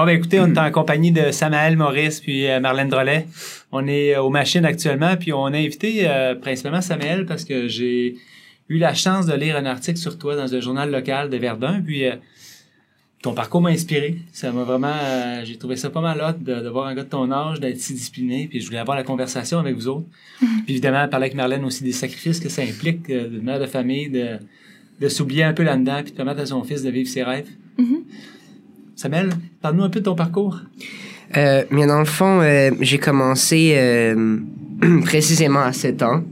Bon, 0.00 0.06
ben 0.06 0.16
écoutez, 0.16 0.40
on 0.40 0.46
est 0.46 0.58
en 0.58 0.70
compagnie 0.70 1.12
de 1.12 1.30
Samaël 1.30 1.76
Maurice 1.76 2.20
puis 2.20 2.48
euh, 2.48 2.58
Marlène 2.58 2.88
Drolet. 2.88 3.26
On 3.70 3.86
est 3.86 4.14
euh, 4.14 4.22
aux 4.22 4.30
machines 4.30 4.64
actuellement, 4.64 5.14
puis 5.18 5.34
on 5.34 5.44
a 5.44 5.58
invité 5.58 6.08
euh, 6.08 6.34
principalement 6.34 6.80
Samaël 6.80 7.26
parce 7.26 7.44
que 7.44 7.68
j'ai 7.68 8.16
eu 8.70 8.78
la 8.78 8.94
chance 8.94 9.26
de 9.26 9.34
lire 9.34 9.56
un 9.56 9.66
article 9.66 9.98
sur 9.98 10.16
toi 10.16 10.36
dans 10.36 10.54
un 10.54 10.60
journal 10.60 10.90
local 10.90 11.28
de 11.28 11.36
Verdun, 11.36 11.82
puis 11.84 12.06
euh, 12.06 12.14
ton 13.20 13.34
parcours 13.34 13.60
m'a 13.60 13.68
inspiré. 13.68 14.16
Ça 14.32 14.52
m'a 14.52 14.64
vraiment... 14.64 14.90
euh, 15.02 15.42
j'ai 15.44 15.58
trouvé 15.58 15.76
ça 15.76 15.90
pas 15.90 16.00
mal 16.00 16.18
hot 16.18 16.42
de, 16.42 16.62
de 16.62 16.68
voir 16.70 16.86
un 16.86 16.94
gars 16.94 17.04
de 17.04 17.10
ton 17.10 17.30
âge, 17.30 17.60
d'être 17.60 17.78
si 17.78 17.92
discipliné, 17.92 18.46
puis 18.48 18.58
je 18.62 18.66
voulais 18.68 18.78
avoir 18.78 18.96
la 18.96 19.04
conversation 19.04 19.58
avec 19.58 19.74
vous 19.74 19.88
autres. 19.88 20.06
Puis 20.38 20.70
évidemment, 20.70 21.06
parler 21.08 21.24
avec 21.24 21.36
Marlène 21.36 21.66
aussi 21.66 21.84
des 21.84 21.92
sacrifices 21.92 22.40
que 22.40 22.48
ça 22.48 22.62
implique 22.62 23.10
euh, 23.10 23.28
de 23.28 23.38
mère 23.40 23.60
de 23.60 23.66
famille, 23.66 24.08
de, 24.08 24.38
de 24.98 25.08
s'oublier 25.10 25.42
un 25.42 25.52
peu 25.52 25.62
là-dedans, 25.62 26.00
puis 26.02 26.12
de 26.12 26.16
permettre 26.16 26.40
à 26.40 26.46
son 26.46 26.64
fils 26.64 26.82
de 26.82 26.88
vivre 26.88 27.06
ses 27.10 27.22
rêves. 27.22 27.50
Samuel, 29.00 29.30
parle-nous 29.62 29.84
un 29.84 29.88
peu 29.88 30.00
de 30.00 30.04
ton 30.04 30.14
parcours. 30.14 30.60
Euh, 31.34 31.64
mais 31.70 31.86
dans 31.86 32.00
le 32.00 32.04
fond, 32.04 32.42
euh, 32.42 32.70
j'ai 32.82 32.98
commencé 32.98 33.72
euh, 33.74 34.36
précisément 35.06 35.62
à 35.62 35.72
7 35.72 36.02
ans. 36.02 36.22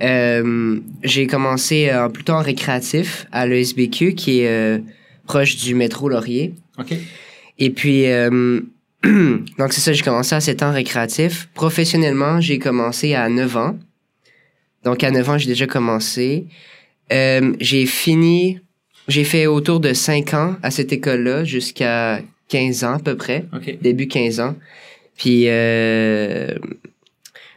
J'ai 0.00 1.26
commencé 1.26 1.90
euh, 1.90 2.08
plutôt 2.08 2.32
en 2.32 2.40
récréatif 2.40 3.26
à 3.32 3.46
l'ESBQ, 3.46 4.14
qui 4.14 4.40
est 4.40 4.82
proche 5.26 5.56
du 5.56 5.74
métro 5.74 6.08
Laurier. 6.08 6.54
OK? 6.78 6.94
Et 7.58 7.68
puis, 7.68 8.04
donc 9.04 9.72
c'est 9.74 9.82
ça, 9.82 9.92
j'ai 9.92 10.02
commencé 10.02 10.34
à 10.34 10.40
7 10.40 10.62
ans 10.62 10.72
récréatif. 10.72 11.50
Professionnellement, 11.52 12.40
j'ai 12.40 12.58
commencé 12.58 13.14
à 13.14 13.28
9 13.28 13.56
ans. 13.58 13.78
Donc 14.84 15.04
à 15.04 15.10
9 15.10 15.28
ans, 15.28 15.36
j'ai 15.36 15.48
déjà 15.48 15.66
commencé. 15.66 16.46
J'ai 17.10 17.84
fini, 17.84 18.58
j'ai 19.10 19.24
fait 19.24 19.46
autour 19.46 19.80
de 19.80 19.92
5 19.92 20.34
ans 20.34 20.56
à 20.62 20.70
cette 20.70 20.92
école-là, 20.92 21.44
jusqu'à 21.44 22.20
15 22.48 22.84
ans 22.84 22.94
à 22.94 22.98
peu 22.98 23.16
près, 23.16 23.44
début 23.82 24.08
15 24.08 24.40
ans. 24.40 24.56
Puis 25.16 25.44
euh, 25.48 26.54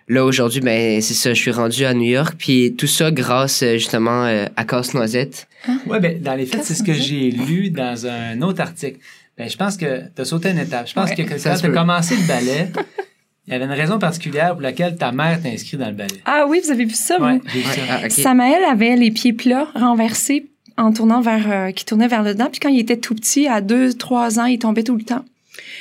là, 0.07 0.25
aujourd'hui, 0.25 0.61
ben 0.61 1.01
c'est 1.01 1.13
ça, 1.13 1.33
je 1.33 1.39
suis 1.39 1.51
rendu 1.51 1.85
à 1.85 1.93
New 1.93 2.09
York. 2.09 2.35
Puis 2.37 2.75
tout 2.77 2.87
ça 2.87 3.09
grâce 3.11 3.63
euh, 3.63 3.73
justement 3.73 4.25
euh, 4.25 4.45
à 4.55 4.65
Casse-Noisette. 4.65 5.47
Ouais, 5.87 5.99
ben, 5.99 6.21
dans 6.21 6.35
les 6.35 6.45
faits, 6.45 6.63
c'est 6.65 6.73
ce 6.73 6.83
que 6.83 6.93
j'ai 6.93 7.31
lu 7.31 7.69
dans 7.69 8.05
un 8.05 8.41
autre 8.41 8.61
article. 8.61 8.99
Ben, 9.37 9.49
je 9.49 9.55
pense 9.55 9.77
que 9.77 10.01
tu 10.15 10.21
as 10.21 10.25
sauté 10.25 10.49
une 10.49 10.59
étape. 10.59 10.87
Je 10.87 10.93
pense 10.93 11.09
Ouais. 11.09 11.15
que 11.15 11.21
quand 11.23 11.39
Ça 11.39 11.55
tu 11.57 11.65
as 11.65 11.69
commencé 11.69 12.15
le 12.17 12.27
ballet, 12.27 12.67
il 13.47 13.53
y 13.53 13.55
avait 13.55 13.65
une 13.65 13.71
raison 13.71 13.97
particulière 13.97 14.51
pour 14.51 14.61
laquelle 14.61 14.95
ta 14.97 15.11
mère 15.11 15.41
t'a 15.41 15.49
inscrit 15.49 15.77
dans 15.77 15.87
le 15.87 15.93
ballet. 15.95 16.19
Ah 16.25 16.45
oui, 16.47 16.59
vous 16.63 16.69
avez 16.71 16.85
vu 16.85 16.93
ça, 16.93 17.19
Ouais, 17.19 17.37
vous? 17.37 17.41
j'ai 17.51 17.59
vu 17.61 17.65
ça. 17.65 17.81
Ah. 18.03 18.09
Samaël 18.09 18.63
avait 18.69 18.95
les 18.97 19.09
pieds 19.11 19.33
plats 19.33 19.69
renversés 19.73 20.47
en 20.77 20.91
tournant 20.93 21.21
vers, 21.21 21.51
euh, 21.51 21.71
qui 21.71 21.85
tournait 21.85 22.07
vers 22.07 22.23
le 22.23 22.33
dedans. 22.33 22.49
Puis 22.51 22.59
quand 22.59 22.69
il 22.69 22.79
était 22.79 22.97
tout 22.97 23.15
petit, 23.15 23.47
à 23.47 23.61
deux, 23.61 23.93
trois 23.93 24.39
ans, 24.39 24.45
il 24.45 24.59
tombait 24.59 24.83
tout 24.83 24.95
le 24.95 25.03
temps. 25.03 25.23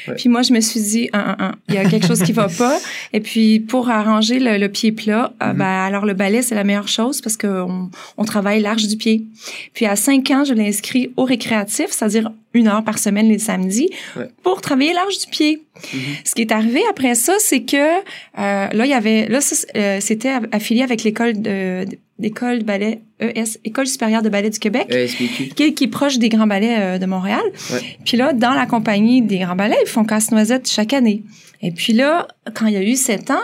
Ouais. 0.06 0.14
Puis 0.16 0.28
moi, 0.28 0.42
je 0.42 0.52
me 0.52 0.60
suis 0.60 0.80
dit, 0.80 1.08
un, 1.14 1.36
un, 1.38 1.44
un, 1.46 1.54
il 1.68 1.74
y 1.76 1.78
a 1.78 1.84
quelque 1.88 2.06
chose 2.06 2.22
qui 2.22 2.32
va 2.32 2.48
pas. 2.58 2.78
Et 3.14 3.20
puis, 3.20 3.58
pour 3.60 3.88
arranger 3.88 4.38
le, 4.38 4.58
le 4.58 4.68
pied 4.68 4.92
plat, 4.92 5.32
Mhm. 5.40 5.56
ben, 5.56 5.64
alors 5.64 6.04
le 6.04 6.12
ballet, 6.12 6.42
c'est 6.42 6.54
la 6.54 6.64
meilleure 6.64 6.88
chose 6.88 7.20
parce 7.22 7.36
qu'on 7.38 7.88
on 8.18 8.24
travaille 8.24 8.60
l'arche 8.60 8.86
du 8.86 8.96
pied. 8.96 9.24
Puis 9.72 9.86
à 9.86 9.96
cinq 9.96 10.30
ans, 10.30 10.44
je 10.44 10.52
l'ai 10.52 10.66
inscrit 10.68 11.12
au 11.16 11.24
récréatif, 11.24 11.86
c'est-à-dire 11.90 12.30
une 12.52 12.68
heure 12.68 12.84
par 12.84 12.98
semaine 12.98 13.28
les 13.28 13.38
samedis, 13.38 13.88
Ouais. 14.16 14.28
pour 14.42 14.60
travailler 14.60 14.92
l'arche 14.92 15.18
du 15.20 15.26
pied. 15.30 15.62
Mhm. 15.94 16.00
Ce 16.24 16.34
qui 16.34 16.42
est 16.42 16.52
arrivé 16.52 16.82
après 16.90 17.14
ça, 17.14 17.34
c'est 17.38 17.62
que 17.62 17.76
euh, 17.76 18.02
là, 18.36 18.84
il 18.84 18.90
y 18.90 18.92
avait, 18.94 19.26
là, 19.28 19.38
euh, 19.76 19.98
c'était 20.00 20.34
affilié 20.52 20.82
avec 20.82 21.02
l'école 21.02 21.40
de, 21.40 21.86
de 22.30 22.64
ballet 22.64 23.00
ES, 23.20 23.58
École 23.64 23.86
supérieure 23.86 24.22
de 24.22 24.28
ballet 24.28 24.50
du 24.50 24.58
Québec, 24.58 24.86
ESBQ. 24.90 25.48
qui, 25.54 25.62
est- 25.62 25.74
qui 25.74 25.84
est 25.84 25.88
proche 25.88 26.18
des 26.18 26.28
grands 26.28 26.46
ballets 26.46 26.76
euh, 26.78 26.98
de 26.98 27.06
Montréal. 27.06 27.42
Ouais. 27.72 27.80
Puis 28.04 28.16
là, 28.16 28.32
dans 28.32 28.52
la 28.54 28.66
compagnie 28.66 29.22
des 29.22 29.38
grands 29.38 29.56
ballets, 29.56 29.76
ils 29.84 29.88
font 29.88 30.04
casse-noisette 30.04 30.68
chaque 30.68 30.92
année. 30.92 31.22
Et 31.64 31.70
puis 31.70 31.92
là, 31.92 32.26
quand 32.54 32.66
il 32.66 32.72
y 32.72 32.76
a 32.76 32.82
eu 32.82 32.96
sept 32.96 33.30
ans, 33.30 33.38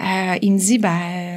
euh, 0.00 0.34
il 0.42 0.52
me 0.52 0.58
dit, 0.58 0.76
ben, 0.78 0.90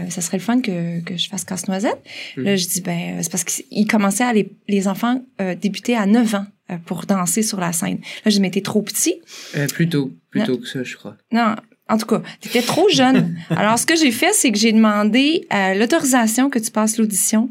euh, 0.06 0.10
ça 0.10 0.20
serait 0.22 0.38
le 0.38 0.44
fun 0.44 0.60
que, 0.60 1.00
que 1.02 1.16
je 1.16 1.30
fasse 1.30 1.46
casse-noisette. 1.46 1.98
Mhm. 2.36 2.44
Là, 2.44 2.56
je 2.58 2.68
dis, 2.68 2.82
ben, 2.82 3.20
c'est 3.22 3.32
parce 3.32 3.46
qu'il 3.46 3.88
commençait 3.88 4.26
à 4.26 4.34
les, 4.34 4.52
les 4.68 4.88
enfants 4.90 5.24
euh, 5.40 5.56
débuter 5.56 5.96
à 5.96 6.06
9 6.06 6.36
ans 6.36 6.46
pour 6.86 7.06
danser 7.06 7.42
sur 7.42 7.60
la 7.60 7.72
scène. 7.72 7.98
Là, 8.26 8.28
je 8.28 8.32
dis, 8.32 8.42
mais 8.42 8.52
t'es 8.52 8.62
trop 8.62 8.82
petit. 8.82 9.16
Euh, 9.56 9.66
plutôt, 9.68 10.12
plutôt 10.30 10.58
que 10.58 10.68
ça, 10.68 10.84
je 10.84 10.96
crois. 10.98 11.16
Non, 11.32 11.56
en 11.90 11.98
tout 11.98 12.06
cas, 12.06 12.22
t'étais 12.40 12.62
trop 12.62 12.88
jeune. 12.90 13.36
Alors, 13.50 13.78
ce 13.80 13.86
que 13.86 13.96
j'ai 13.96 14.12
fait, 14.12 14.34
c'est 14.34 14.52
que 14.52 14.58
j'ai 14.58 14.72
demandé 14.72 15.48
euh, 15.54 15.74
l'autorisation 15.74 16.50
que 16.50 16.60
tu 16.60 16.72
passes 16.72 16.98
l'audition 16.98 17.50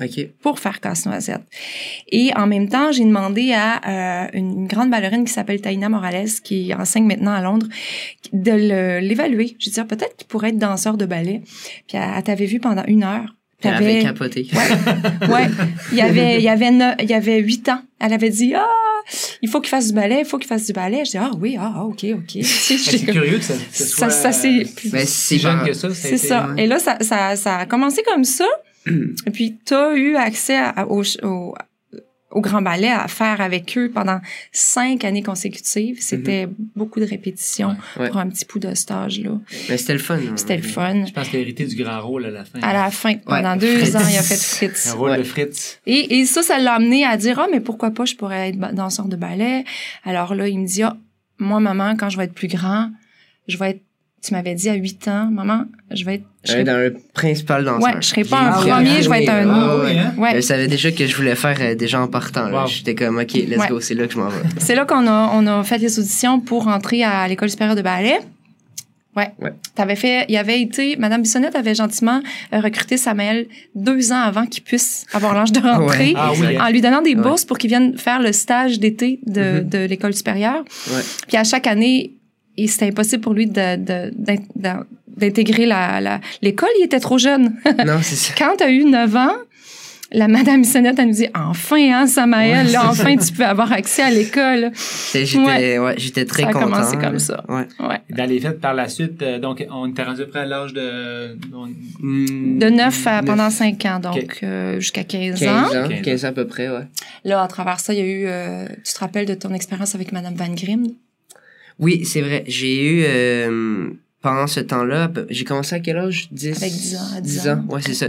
OK. 0.00 0.28
pour 0.40 0.58
faire 0.58 0.80
casse-noisette. 0.80 1.42
Et 2.10 2.32
en 2.34 2.46
même 2.46 2.68
temps, 2.68 2.92
j'ai 2.92 3.04
demandé 3.04 3.52
à 3.52 4.24
euh, 4.24 4.28
une, 4.32 4.60
une 4.60 4.66
grande 4.66 4.90
ballerine 4.90 5.24
qui 5.24 5.32
s'appelle 5.32 5.60
Taina 5.60 5.88
Morales, 5.88 6.30
qui 6.42 6.72
enseigne 6.74 7.04
maintenant 7.04 7.32
à 7.32 7.42
Londres, 7.42 7.66
de 8.32 9.00
l'évaluer. 9.00 9.56
Je 9.58 9.70
dis, 9.70 9.80
ah, 9.80 9.84
peut-être 9.84 10.16
qu'il 10.16 10.28
pourrait 10.28 10.50
être 10.50 10.58
danseur 10.58 10.96
de 10.96 11.04
ballet. 11.04 11.42
Puis 11.88 11.98
elle, 11.98 12.08
elle 12.16 12.22
t'avait 12.22 12.46
vu 12.46 12.60
pendant 12.60 12.84
une 12.86 13.04
heure. 13.04 13.34
Elle 13.64 13.74
avait 13.74 14.02
capoté. 14.02 14.48
ouais, 15.28 15.48
il 15.92 15.98
y 15.98 16.00
avait, 16.00 16.38
il 16.38 16.42
y 16.42 16.48
avait, 16.48 16.72
il 17.00 17.08
y 17.08 17.14
avait 17.14 17.38
huit 17.38 17.68
ans. 17.68 17.80
Elle 18.00 18.12
avait 18.12 18.30
dit, 18.30 18.54
ah, 18.54 18.66
il 19.42 19.48
faut 19.48 19.60
qu'il 19.60 19.68
fasse 19.70 19.88
du 19.88 19.92
ballet, 19.94 20.20
il 20.20 20.24
faut 20.24 20.38
qu'il 20.38 20.48
fasse 20.48 20.66
du 20.66 20.72
ballet. 20.72 21.04
Je 21.04 21.10
dis, 21.12 21.16
ah 21.18 21.30
oui, 21.40 21.56
ah, 21.58 21.72
ah, 21.76 21.84
ok, 21.84 22.04
ok. 22.14 22.42
C'est 22.44 23.04
comme- 23.06 23.14
curieux 23.14 23.38
que 23.38 23.44
ça, 23.44 23.54
ça 23.54 23.84
ça, 23.84 23.96
soit 23.96 24.10
ça 24.10 24.32
c'est, 24.32 24.64
Ben, 24.86 25.06
si 25.06 25.12
c'est 25.12 25.38
jeune 25.38 25.58
pas- 25.60 25.66
que 25.66 25.72
ça. 25.72 25.88
c'est 25.94 26.08
été- 26.08 26.18
ça. 26.28 26.48
ouais. 26.48 26.64
Et 26.64 26.66
là, 26.66 26.78
ça, 26.78 26.98
ça, 27.00 27.36
ça 27.36 27.56
a 27.58 27.66
commencé 27.66 28.02
comme 28.02 28.24
ça. 28.24 28.46
Et 28.86 29.30
puis, 29.32 29.56
tu 29.64 29.74
as 29.74 29.94
eu 29.94 30.16
accès 30.16 30.56
à- 30.56 30.86
au, 30.88 31.02
au, 31.22 31.54
au 32.32 32.40
Grand 32.40 32.62
Ballet 32.62 32.88
à 32.90 33.06
faire 33.08 33.40
avec 33.40 33.76
eux 33.78 33.90
pendant 33.92 34.20
cinq 34.52 35.04
années 35.04 35.22
consécutives. 35.22 35.98
C'était 36.00 36.48
beaucoup 36.74 36.98
de 37.00 37.04
répétitions 37.04 37.76
Ouais. 37.98 38.08
pour 38.08 38.16
un 38.18 38.28
petit 38.28 38.44
bout 38.44 38.58
de 38.58 38.74
stage. 38.74 39.20
là. 39.20 39.30
Mais 39.68 39.76
c'était 39.76 39.92
le 39.92 39.98
fun. 39.98 40.16
hein. 40.18 40.32
C'était 40.36 40.56
le 40.56 40.62
fun. 40.62 41.04
Je 41.06 41.12
pense 41.12 41.28
qu'il 41.28 41.38
a 41.38 41.42
hérité 41.42 41.64
du 41.66 41.76
grand 41.76 42.00
rôle 42.00 42.24
à 42.26 42.30
la 42.30 42.44
fin. 42.44 42.60
À 42.62 42.72
la 42.72 42.90
fin, 42.90 43.14
pendant 43.16 43.56
deux 43.56 43.78
Fritz. 43.78 43.94
ans, 43.96 44.08
il 44.10 44.16
a 44.18 44.22
fait 44.22 44.36
Fritz. 44.42 44.88
Un 44.88 44.94
rôle 44.94 45.10
Ouais. 45.10 45.18
de 45.18 45.22
Fritz. 45.24 45.78
Et, 45.86 46.18
et 46.18 46.26
ça, 46.26 46.42
ça 46.42 46.58
l'a 46.58 46.74
amené 46.74 47.04
à 47.04 47.16
dire, 47.16 47.38
ah, 47.38 47.46
mais 47.50 47.60
pourquoi 47.60 47.90
pas, 47.90 48.04
je 48.04 48.14
pourrais 48.14 48.48
être 48.50 48.58
danseur 48.74 49.06
de 49.06 49.16
ballet. 49.16 49.64
Alors 50.04 50.34
là, 50.34 50.48
il 50.48 50.58
me 50.58 50.66
dit, 50.66 50.82
ah, 50.82 50.96
moi, 51.38 51.60
maman, 51.60 51.96
quand 51.96 52.08
je 52.08 52.16
vais 52.16 52.24
être 52.24 52.34
plus 52.34 52.48
grand, 52.48 52.90
je 53.48 53.56
vais 53.58 53.70
être, 53.70 53.82
tu 54.24 54.32
m'avais 54.34 54.54
dit 54.54 54.68
à 54.68 54.74
8 54.74 55.08
ans, 55.08 55.28
maman, 55.32 55.64
je 55.90 56.04
vais 56.04 56.14
être, 56.16 56.24
je 56.44 56.52
Ouais, 56.52 56.58
serai- 56.58 56.64
dans 56.64 56.76
le 56.78 56.96
principal 57.12 57.64
danseur. 57.64 57.82
ouais, 57.82 58.00
je 58.00 58.06
serai 58.06 58.24
pas 58.24 58.38
un 58.38 58.50
Ah 58.52 58.60
oui, 58.62 58.70
premier, 58.70 59.02
je 59.02 59.10
vais 59.10 59.22
être 59.24 59.28
un 59.30 59.48
Ah 59.50 59.74
autre. 59.74 59.84
oui, 59.90 59.98
hein? 59.98 60.14
Ouais. 60.16 60.30
Elle 60.34 60.42
savait 60.42 60.68
déjà 60.68 60.92
que 60.92 61.06
je 61.06 61.16
voulais 61.16 61.34
faire 61.34 61.56
euh, 61.60 61.74
déjà 61.74 62.00
en 62.00 62.06
partant. 62.08 62.50
Wow. 62.50 62.66
J'étais 62.68 62.94
comme, 62.94 63.18
OK, 63.18 63.32
let's 63.34 63.58
Ouais. 63.58 63.68
go, 63.68 63.80
c'est 63.80 63.94
là 63.94 64.06
que 64.06 64.12
je 64.12 64.18
m'en 64.18 64.28
vais. 64.28 64.38
C'est 64.58 64.74
là 64.76 64.84
qu'on 64.84 65.06
a, 65.08 65.30
on 65.34 65.46
a 65.46 65.62
fait 65.64 65.78
les 65.78 65.98
auditions 65.98 66.38
pour 66.40 66.68
entrer 66.68 67.02
à 67.02 67.26
l'école 67.26 67.50
supérieure 67.50 67.74
de 67.76 67.82
ballet. 67.82 68.18
Ouais. 69.14 69.30
Ouais. 69.42 69.52
T'avais 69.74 69.96
fait, 69.96 70.24
il 70.28 70.34
y 70.34 70.38
avait 70.38 70.62
été, 70.62 70.96
Madame 70.96 71.20
Bissonnette 71.20 71.54
avait 71.54 71.74
gentiment 71.74 72.22
euh, 72.54 72.60
recruté 72.60 72.96
Samuel 72.96 73.46
deux 73.74 74.10
ans 74.10 74.20
avant 74.22 74.46
qu'il 74.46 74.62
puisse 74.62 75.04
avoir 75.12 75.34
l'âge 75.34 75.52
de 75.52 75.60
rentrer. 75.60 76.12
Ouais. 76.12 76.14
Ah 76.16 76.30
oui, 76.34 76.58
En 76.58 76.68
lui 76.70 76.80
donnant 76.80 77.02
des 77.02 77.14
Ouais. 77.14 77.20
bourses 77.22 77.44
pour 77.44 77.58
qu'il 77.58 77.68
vienne 77.68 77.98
faire 77.98 78.22
le 78.22 78.32
stage 78.32 78.78
d'été 78.80 79.20
de, 79.26 79.60
Mhm. 79.60 79.68
de 79.68 79.78
l'école 79.84 80.14
supérieure. 80.14 80.64
Ouais. 80.90 81.02
Puis 81.28 81.36
à 81.36 81.44
chaque 81.44 81.66
année, 81.66 82.14
et 82.56 82.66
c'était 82.66 82.86
impossible 82.86 83.22
pour 83.22 83.34
lui 83.34 83.46
de, 83.46 83.76
de- 83.76 84.12
d'in- 84.16 84.84
d'intégrer 85.16 85.66
la, 85.66 86.00
la- 86.00 86.20
l'école. 86.42 86.70
Il 86.80 86.84
était 86.84 87.00
trop 87.00 87.18
jeune. 87.18 87.54
non, 87.86 87.98
c'est 88.02 88.16
ça. 88.16 88.34
Quand 88.36 88.56
tu 88.58 88.64
as 88.64 88.70
eu 88.70 88.84
9 88.84 89.16
ans, 89.16 89.32
la 90.14 90.28
Madame 90.28 90.62
Sonnette, 90.62 90.98
elle 90.98 91.06
nous 91.06 91.14
dit 91.14 91.28
Enfin, 91.34 91.90
hein, 91.90 92.06
Samaël, 92.06 92.66
Ouais, 92.66 92.72
là, 92.72 92.82
enfin, 92.90 93.16
tu 93.16 93.32
peux 93.32 93.46
avoir 93.46 93.72
accès 93.72 94.02
à 94.02 94.10
l'école. 94.10 94.70
C'est- 94.74 95.24
J'étais 95.24 95.78
ouais. 95.78 95.94
j'étais 95.96 96.26
très 96.26 96.42
Ça 96.42 96.48
a 96.50 96.52
content. 96.52 96.64
commencé 96.66 96.96
comme 96.98 97.18
ça. 97.18 97.42
Ouais. 97.48 97.66
Ouais. 97.80 97.98
Dans 98.10 98.28
les 98.28 98.38
faits, 98.38 98.60
par 98.60 98.74
la 98.74 98.88
suite, 98.88 99.22
euh, 99.22 99.38
donc, 99.38 99.64
on 99.70 99.88
était 99.88 100.02
rendu 100.02 100.26
près 100.26 100.40
à 100.40 100.44
l'âge 100.44 100.74
de... 100.74 101.38
on- 101.54 101.66
Hmm, 102.00 102.58
De 102.58 102.68
9 102.68 103.06
à 103.06 103.16
neuf, 103.22 103.24
pendant 103.24 103.48
5 103.48 103.84
ans, 103.86 104.00
donc 104.00 104.16
Ok. 104.22 104.40
euh, 104.42 104.80
jusqu'à 104.80 105.04
15, 105.04 105.40
15 105.40 105.48
ans. 105.48 105.66
ans. 105.66 105.88
15 105.88 105.92
ans. 105.98 106.02
15 106.04 106.24
ans 106.24 106.28
à 106.28 106.32
peu 106.32 106.46
près, 106.46 106.68
ouais. 106.68 106.84
Là, 107.24 107.42
à 107.42 107.48
travers 107.48 107.80
ça, 107.80 107.94
il 107.94 107.98
y 107.98 108.02
a 108.02 108.04
eu. 108.06 108.24
euh, 108.26 108.66
tu 108.84 108.92
te 108.92 108.98
rappelles 108.98 109.24
de 109.26 109.34
ton 109.34 109.54
expérience 109.54 109.94
avec 109.94 110.12
Madame 110.12 110.34
Van 110.34 110.52
Grimm? 110.54 110.88
Oui, 111.78 112.04
c'est 112.04 112.20
vrai. 112.20 112.44
J'ai 112.46 112.84
eu, 112.84 113.02
euh, 113.06 113.90
pendant 114.20 114.46
ce 114.46 114.60
temps-là, 114.60 115.10
j'ai 115.30 115.44
commencé 115.44 115.74
à 115.74 115.80
quel 115.80 115.96
âge? 115.98 116.28
10? 116.30 116.56
Avec 116.62 116.72
10 116.72 116.96
ans, 116.96 117.16
à 117.16 117.20
10 117.20 117.30
10 117.40 117.48
ans, 117.48 117.52
ans. 117.52 117.64
ouais, 117.68 117.80
c'est 117.82 117.94
ça. 117.94 118.06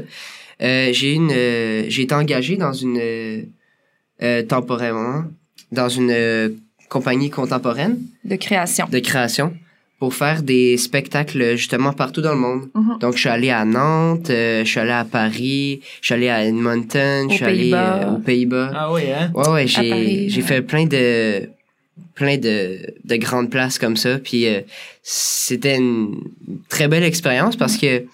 Euh, 0.61 0.89
j'ai 0.93 1.11
eu 1.11 1.15
une, 1.15 1.31
euh, 1.31 1.83
j'ai 1.87 2.03
été 2.03 2.13
engagé 2.15 2.55
dans 2.57 2.73
une, 2.73 2.97
euh, 3.01 3.41
euh, 4.21 4.43
temporairement, 4.43 5.25
dans 5.71 5.89
une 5.89 6.11
euh, 6.11 6.49
compagnie 6.89 7.29
contemporaine 7.31 7.97
de 8.23 8.35
création. 8.35 8.85
de 8.91 8.99
création 8.99 9.53
pour 9.99 10.13
faire 10.13 10.43
des 10.43 10.77
spectacles 10.77 11.55
justement 11.55 11.93
partout 11.93 12.21
dans 12.21 12.33
le 12.33 12.39
monde. 12.39 12.69
Mhm. 12.75 12.99
Donc, 12.99 13.13
je 13.15 13.19
suis 13.21 13.29
allé 13.29 13.49
à 13.49 13.63
Nantes, 13.65 14.29
euh, 14.29 14.63
je 14.63 14.69
suis 14.69 14.79
allé 14.79 14.91
à 14.91 15.05
Paris, 15.05 15.81
je 16.01 16.05
suis 16.07 16.13
allé 16.13 16.29
à 16.29 16.45
Edmonton, 16.45 17.27
je 17.29 17.35
suis 17.35 17.45
allé 17.45 17.71
euh, 17.73 18.11
aux 18.11 18.19
Pays-Bas. 18.19 18.71
Ah 18.75 18.91
oui, 18.93 19.03
hein? 19.11 19.31
Ouais, 19.33 19.49
ouais, 19.49 19.67
j'ai, 19.67 19.89
Paris, 19.89 20.29
j'ai 20.29 20.41
ouais. 20.41 20.47
fait 20.47 20.61
plein 20.61 20.85
de, 20.85 21.49
plein 22.15 22.37
de, 22.37 22.79
de 23.03 23.15
grandes 23.17 23.49
places 23.49 23.77
comme 23.79 23.97
ça. 23.97 24.17
Puis 24.19 24.47
euh, 24.47 24.61
c'était 25.03 25.77
une 25.77 26.19
très 26.69 26.87
belle 26.87 27.03
expérience 27.03 27.55
parce 27.55 27.77
que 27.77 28.05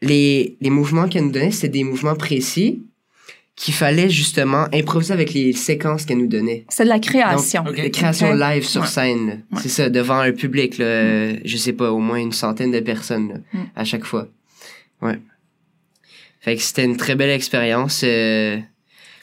les, 0.00 0.56
les 0.60 0.70
mouvements 0.70 1.08
qu'elle 1.08 1.24
nous 1.24 1.30
donnait, 1.32 1.50
c'était 1.52 1.68
des 1.68 1.84
mouvements 1.84 2.16
précis 2.16 2.82
qu'il 3.54 3.74
fallait 3.74 4.08
justement 4.08 4.66
improviser 4.72 5.12
avec 5.12 5.34
les 5.34 5.52
séquences 5.52 6.04
qu'elle 6.06 6.18
nous 6.18 6.26
donnait. 6.26 6.64
C'est 6.70 6.84
de 6.84 6.88
la 6.88 6.98
création. 6.98 7.62
Ok. 7.68 7.76
Les 7.76 7.90
créations 7.90 8.32
Ok. 8.32 8.40
live 8.40 8.64
sur 8.64 8.80
Ouais. 8.80 8.86
scène. 8.88 9.44
Ouais. 9.52 9.60
c'est 9.62 9.68
ça, 9.68 9.90
devant 9.90 10.18
un 10.18 10.32
public, 10.32 10.78
là, 10.78 10.84
euh, 10.86 11.36
je 11.44 11.56
sais 11.56 11.74
pas, 11.74 11.92
au 11.92 11.98
moins 11.98 12.16
une 12.18 12.32
centaine 12.32 12.72
de 12.72 12.80
personnes 12.80 13.28
là, 13.28 13.34
Mm. 13.52 13.64
à 13.76 13.84
chaque 13.84 14.04
fois. 14.04 14.26
Ouais. 15.02 15.18
Fait 16.40 16.56
que 16.56 16.62
c'était 16.62 16.84
une 16.84 16.96
très 16.96 17.14
belle 17.14 17.30
expérience 17.30 18.00
euh, 18.04 18.58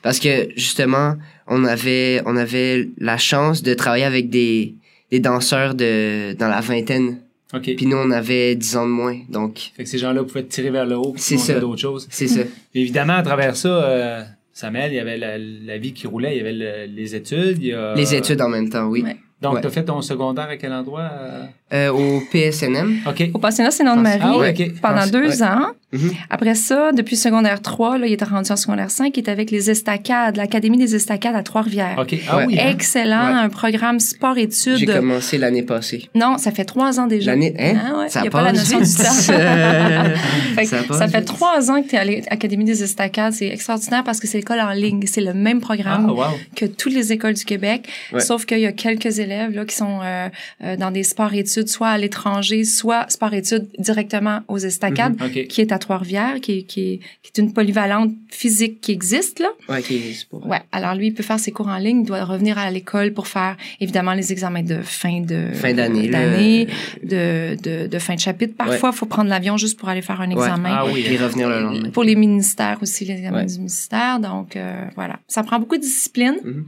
parce 0.03 0.19
que 0.19 0.49
justement, 0.55 1.17
on 1.49 1.65
avait 1.65 2.21
on 2.25 2.35
avait 2.37 2.87
la 2.97 3.17
chance 3.17 3.61
de 3.63 3.73
travailler 3.73 4.05
avec 4.05 4.29
des 4.29 4.75
des 5.11 5.19
danseurs 5.19 5.73
de 5.75 6.33
dans 6.33 6.47
la 6.47 6.61
vingtaine, 6.61 7.17
OK. 7.53 7.75
puis 7.75 7.85
nous 7.87 7.97
on 7.97 8.11
avait 8.11 8.55
10 8.55 8.77
ans 8.77 8.85
de 8.85 8.91
moins. 8.91 9.17
Donc 9.29 9.71
Fait 9.75 9.83
que 9.83 9.89
ces 9.89 9.97
gens-là 9.97 10.23
pouvaient 10.23 10.45
tirer 10.45 10.69
vers 10.69 10.85
le 10.85 10.95
haut 10.97 11.13
ça. 11.17 11.59
d'autres 11.59 11.81
choses. 11.81 12.07
c'est 12.11 12.27
ça. 12.27 12.41
Évidemment, 12.75 13.13
à 13.17 13.23
travers 13.23 13.55
ça, 13.57 13.67
euh, 13.69 14.23
Samuel, 14.53 14.91
il 14.91 14.95
y 14.95 14.99
avait 14.99 15.17
la, 15.17 15.37
la 15.37 15.77
vie 15.77 15.93
qui 15.93 16.05
roulait, 16.05 16.35
il 16.35 16.37
y 16.37 16.41
avait 16.41 16.53
le- 16.53 16.85
les 16.93 17.15
études. 17.15 17.57
il 17.59 17.67
y 17.69 17.73
a- 17.73 17.95
Les 17.95 18.13
études 18.13 18.41
en 18.41 18.49
même 18.49 18.69
temps, 18.69 18.87
oui. 18.87 19.01
Ouais. 19.03 19.17
Donc, 19.41 19.53
Ouais. 19.55 19.61
tu 19.61 19.67
as 19.67 19.69
fait 19.69 19.85
ton 19.85 20.01
secondaire 20.01 20.49
à 20.49 20.57
quel 20.57 20.73
endroit? 20.73 21.09
euh? 21.13 21.43
Euh, 21.71 21.91
au 21.93 22.21
PSNM. 22.31 22.97
OK. 23.07 23.29
Au 23.33 23.37
pensionnat 23.39 23.71
Saint-Nom-de-Marie, 23.71 24.19
Ah 24.21 24.37
ouais, 24.37 24.71
pendant 24.81 24.97
pense- 25.01 25.11
deux 25.11 25.27
ouais. 25.39 25.43
ans. 25.43 25.67
Mhm. 25.93 26.11
Après 26.29 26.55
ça, 26.55 26.91
depuis 26.91 27.15
secondaire 27.15 27.61
3, 27.61 27.97
là, 27.99 28.07
il 28.07 28.13
était 28.13 28.25
rendu 28.25 28.51
en 28.51 28.55
secondaire 28.55 28.89
5, 28.91 29.15
il 29.15 29.19
était 29.21 29.31
avec 29.31 29.49
les 29.51 29.69
estacades, 29.69 30.35
l'Académie 30.35 30.77
des 30.77 30.95
estacades 30.95 31.35
à 31.35 31.43
Trois-Rivières. 31.43 31.97
OK. 31.99 32.15
Ah 32.27 32.37
Ouais. 32.37 32.45
oui. 32.47 32.59
hein? 32.59 32.69
Excellent, 32.69 33.27
Ouais. 33.27 33.39
un 33.39 33.49
programme 33.49 33.99
J'ai 33.99 34.05
sport-études. 34.07 34.91
commencé 34.93 35.37
l'année 35.37 35.63
passée. 35.63 36.09
Non, 36.15 36.37
ça 36.37 36.51
fait 36.51 36.65
trois 36.65 36.99
ans 36.99 37.07
déjà. 37.07 37.31
L'année, 37.31 37.55
hein? 37.57 37.73
Ah 37.93 37.97
ouais, 37.99 38.09
Ça 38.09 38.21
il 38.23 38.27
a 38.27 38.31
pas 38.31 38.41
la 38.41 38.51
passe 38.51 38.71
notion 38.73 38.79
du 38.81 39.03
temps. 39.03 39.33
Fait 40.67 40.93
Ça 40.93 41.07
fait 41.07 41.21
trois 41.23 41.69
ans 41.71 41.81
que 41.81 41.87
tu 41.89 41.95
es 41.95 41.97
à 41.99 42.05
l'Académie 42.05 42.65
des 42.65 42.83
estacades. 42.83 43.33
C'est 43.33 43.47
extraordinaire 43.47 44.03
parce 44.03 44.19
que 44.19 44.27
c'est 44.27 44.37
l'école 44.37 44.59
en 44.59 44.71
ligne. 44.71 45.01
C'est 45.05 45.21
le 45.21 45.33
même 45.33 45.59
Ah, 45.61 45.65
programme 45.65 46.09
wow. 46.09 46.23
que 46.55 46.65
toutes 46.65 46.93
les 46.93 47.11
écoles 47.11 47.33
du 47.33 47.45
Québec. 47.45 47.87
Ouais. 48.13 48.19
Sauf 48.19 48.45
qu'il 48.45 48.59
y 48.59 48.65
a 48.65 48.71
quelques 48.71 49.19
élèves 49.19 49.55
là, 49.55 49.65
qui 49.65 49.75
sont 49.75 49.99
euh, 50.03 50.29
euh, 50.63 50.75
dans 50.77 50.91
des 50.91 51.03
sports-études, 51.03 51.67
soit 51.69 51.89
à 51.89 51.97
l'étranger, 51.97 52.63
soit 52.63 53.05
sport-études 53.09 53.67
directement 53.77 54.41
aux 54.47 54.57
estacades, 54.57 55.15
OK. 55.21 55.47
qui 55.47 55.61
est 55.61 55.71
à 55.71 55.79
Trois-Rivières, 55.79 56.39
qui, 56.41 56.59
est- 56.59 56.63
qui, 56.63 56.99
qui 57.23 57.41
une 57.41 57.53
polyvalente 57.53 58.11
physique 58.29 58.81
qui 58.81 58.91
existe. 58.91 59.39
Là. 59.39 59.47
Ouais, 59.69 59.81
c'est 59.81 60.27
pour- 60.29 60.45
Ouais. 60.45 60.59
Alors 60.71 60.95
lui, 60.95 61.07
il 61.07 61.13
peut 61.13 61.23
faire 61.23 61.39
ses 61.39 61.51
cours 61.51 61.67
en 61.67 61.77
ligne, 61.77 62.01
il 62.01 62.05
doit 62.05 62.23
revenir 62.25 62.57
à 62.57 62.69
l'école 62.71 63.13
pour 63.13 63.27
faire 63.27 63.55
évidemment 63.79 64.13
les 64.13 64.31
examens 64.31 64.63
de 64.63 64.81
fin 64.81 65.21
de 65.21 65.47
Fin 65.53 65.73
d'année. 65.73 66.09
d'année, 66.09 66.67
de, 67.03 67.55
de, 67.61 67.87
de 67.87 67.99
fin 67.99 68.15
de 68.15 68.19
chapitre. 68.19 68.55
Parfois, 68.57 68.89
il 68.93 68.97
faut 68.97 69.05
prendre 69.05 69.29
l'avion 69.29 69.57
juste 69.57 69.79
pour 69.79 69.87
aller 69.89 70.01
faire 70.01 70.19
un 70.21 70.29
Ouais. 70.29 70.48
Examen. 70.49 70.69
Ah 70.71 70.85
oui. 70.85 71.03
Puis 71.03 71.17
revenir 71.17 71.49
le 71.49 71.61
lendemain. 71.61 71.89
Pour 71.91 72.03
les 72.03 72.15
ministères 72.15 72.77
aussi, 72.81 73.05
les 73.05 73.13
examens 73.15 73.39
Ouais. 73.39 73.45
du 73.45 73.57
ministère. 73.57 74.19
Donc, 74.19 74.55
euh, 74.55 74.85
voilà. 74.95 75.19
Ça 75.27 75.43
prend 75.43 75.59
beaucoup 75.59 75.77
de 75.77 75.81
discipline, 75.81 76.35
Mhm. 76.43 76.65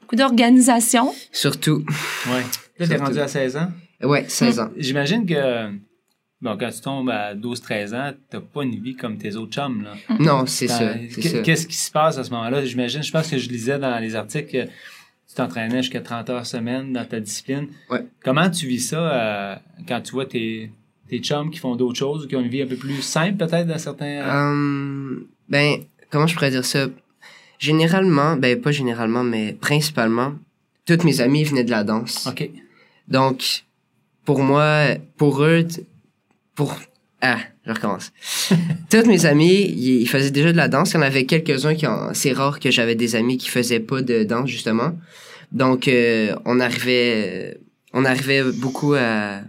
beaucoup 0.00 0.16
d'organisation. 0.16 1.12
Surtout, 1.32 1.84
Ouais. 2.26 2.42
Là, 2.78 2.86
t'es 2.88 2.96
rendu 2.96 3.18
à 3.20 3.28
16 3.28 3.56
ans. 3.56 3.70
ouais, 4.02 4.24
16 4.28 4.58
ans. 4.60 4.70
J'imagine 4.76 5.24
que, 5.26 5.70
bon, 6.42 6.56
quand 6.58 6.70
tu 6.70 6.80
tombes 6.80 7.10
à 7.10 7.34
12-13 7.34 7.94
ans, 7.94 8.12
t'as 8.30 8.40
pas 8.40 8.62
une 8.64 8.80
vie 8.82 8.96
comme 8.96 9.16
tes 9.16 9.36
autres 9.36 9.52
chums, 9.54 9.84
là. 9.84 9.92
Non, 10.18 10.44
c'est 10.46 10.66
qu'est- 10.66 11.28
ça. 11.28 11.38
Qu'est-ce 11.42 11.66
qui 11.66 11.76
se 11.76 11.90
passe 11.92 12.18
à 12.18 12.24
ce 12.24 12.30
moment-là? 12.30 12.64
J'imagine, 12.64 13.02
je 13.02 13.12
pense 13.12 13.28
que 13.30 13.38
je 13.38 13.48
lisais 13.48 13.78
dans 13.78 13.98
les 14.00 14.14
articles 14.16 14.50
que 14.50 14.64
tu 14.64 15.34
t'entraînais 15.36 15.82
jusqu'à 15.82 16.00
30 16.00 16.28
heures 16.30 16.46
semaine 16.46 16.92
dans 16.92 17.04
ta 17.04 17.18
discipline. 17.20 17.68
Ouais. 17.90 18.04
Comment 18.24 18.50
tu 18.50 18.66
vis 18.66 18.80
ça 18.80 18.98
euh, 18.98 19.56
quand 19.88 20.00
tu 20.00 20.12
vois 20.12 20.26
tes, 20.26 20.70
tes 21.08 21.18
chums 21.18 21.50
qui 21.50 21.58
font 21.58 21.76
d'autres 21.76 21.98
choses 21.98 22.24
ou 22.24 22.28
qui 22.28 22.36
ont 22.36 22.40
une 22.40 22.48
vie 22.48 22.62
un 22.62 22.66
peu 22.66 22.76
plus 22.76 23.02
simple, 23.02 23.36
peut-être, 23.36 23.66
dans 23.66 23.78
certains... 23.78 24.28
Hum, 24.28 25.26
ben, 25.48 25.80
comment 26.10 26.26
je 26.26 26.34
pourrais 26.34 26.50
dire 26.50 26.64
ça? 26.64 26.86
Généralement, 27.58 28.36
ben 28.36 28.60
pas 28.60 28.72
généralement, 28.72 29.22
mais 29.22 29.52
principalement, 29.52 30.34
toutes 30.86 31.04
mes 31.04 31.20
amies 31.20 31.44
venaient 31.44 31.64
de 31.64 31.70
la 31.70 31.84
danse. 31.84 32.26
OK. 32.26 32.50
Donc, 33.08 33.64
pour 34.24 34.40
moi, 34.40 34.86
pour 35.16 35.42
eux, 35.42 35.66
pour... 36.54 36.78
Ah, 37.20 37.38
je 37.64 37.72
recommence. 37.72 38.12
Toutes 38.90 39.06
mes 39.06 39.24
amis, 39.24 39.62
ils 39.62 40.02
ils 40.02 40.08
faisaient 40.08 40.30
déjà 40.30 40.52
de 40.52 40.56
la 40.58 40.68
danse. 40.68 40.90
Il 40.90 40.94
y 40.94 40.98
en 40.98 41.02
avait 41.02 41.24
quelques-uns 41.24 41.74
qui 41.74 41.86
en... 41.86 42.12
C'est 42.12 42.32
rare 42.32 42.60
que 42.60 42.70
j'avais 42.70 42.94
des 42.94 43.16
amis 43.16 43.38
qui 43.38 43.48
faisaient 43.48 43.80
pas 43.80 44.02
de 44.02 44.24
danse, 44.24 44.50
justement. 44.50 44.92
Donc, 45.50 45.88
euh, 45.88 46.34
on 46.44 46.60
arrivait... 46.60 47.58
On 47.94 48.04
arrivait 48.04 48.42
beaucoup 48.42 48.92
à... 48.94 49.40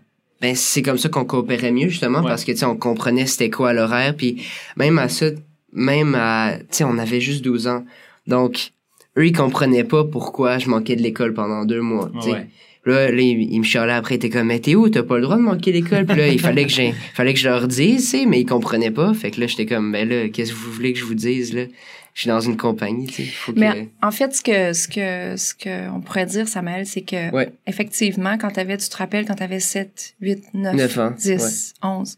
Ben, 0.42 0.54
c'est 0.56 0.82
comme 0.82 0.98
ça 0.98 1.10
qu'on 1.10 1.26
coopérait 1.26 1.72
mieux, 1.72 1.90
justement, 1.90 2.20
Ouais. 2.20 2.28
parce 2.28 2.44
que, 2.44 2.52
tu 2.52 2.58
sais, 2.60 2.66
on 2.66 2.76
comprenait 2.76 3.26
c'était 3.26 3.50
quoi 3.50 3.74
l'horaire. 3.74 4.16
Puis, 4.16 4.44
même 4.76 5.00
à 5.00 5.08
ça, 5.10 5.28
même 5.72 6.14
à... 6.16 6.54
Tu 6.60 6.66
sais, 6.72 6.84
on 6.84 6.98
avait 6.98 7.22
juste 7.22 7.44
12 7.44 7.68
ans. 7.68 7.86
Donc, 8.28 8.72
eux, 9.18 9.26
ils 9.28 9.32
comprenaient 9.32 9.84
pas 9.86 10.04
pourquoi 10.04 10.58
je 10.58 10.70
manquais 10.70 10.96
de 10.96 11.02
l'école 11.02 11.34
pendant 11.34 11.64
deux 11.66 11.82
mois, 11.82 12.12
tu 12.16 12.22
sais. 12.22 12.32
Ouais. 12.32 12.48
Là, 12.86 13.10
là, 13.10 13.20
il, 13.22 13.52
il 13.52 13.60
me 13.60 13.64
chialait 13.64 13.94
après, 13.94 14.16
était 14.16 14.30
comme, 14.30 14.48
mais 14.48 14.60
t'es 14.60 14.76
où? 14.76 14.90
T'as 14.90 15.02
pas 15.02 15.16
le 15.16 15.24
droit 15.24 15.38
de 15.38 15.42
manquer 15.42 15.72
l'école? 15.72 16.06
Puis 16.06 16.18
là, 16.18 16.28
il 16.28 16.40
fallait 16.40 16.66
que 16.66 16.72
j'ai, 16.72 16.94
fallait 17.16 17.34
que 17.34 17.40
je 17.40 17.48
leur 17.50 17.68
dise, 17.68 18.02
tu 18.12 18.20
sais, 18.20 18.26
mais 18.28 18.42
ils 18.42 18.46
comprenaient 18.46 18.92
pas. 18.92 19.12
Fait 19.16 19.32
que 19.32 19.40
là, 19.42 19.48
j'étais 19.48 19.66
comme, 19.66 19.92
ben 19.92 20.08
là, 20.08 20.30
qu'est-ce 20.30 20.52
que 20.52 20.58
vous 20.58 20.72
voulez 20.72 20.94
que 20.94 21.00
je 21.00 21.06
vous 21.06 21.16
dise, 21.16 21.54
là? 21.56 21.64
Je 22.16 22.22
suis 22.22 22.30
dans 22.30 22.40
une 22.40 22.56
compagnie, 22.56 23.08
tu 23.08 23.26
sais. 23.26 23.30
Faut 23.30 23.52
que... 23.52 23.60
Mais 23.60 23.90
en 24.02 24.10
fait, 24.10 24.34
ce 24.34 24.42
que 24.42 24.72
ce 24.72 24.88
que 24.88 25.36
ce 25.36 25.54
que 25.54 25.90
on 25.90 26.00
pourrait 26.00 26.26
dire, 26.26 26.48
Samuel, 26.48 26.86
c'est 26.86 27.02
que 27.02 27.30
Ouais. 27.32 27.52
effectivement, 27.68 28.38
quand 28.38 28.52
t'avais, 28.52 28.78
tu 28.78 28.88
te 28.88 28.96
rappelles, 28.96 29.26
quand 29.26 29.36
t'avais 29.36 29.60
7, 29.60 30.16
8, 30.22 30.44
9, 30.54 30.76
Neuf 30.76 30.98
ans, 30.98 31.12
10, 31.12 31.74
11, 31.84 32.18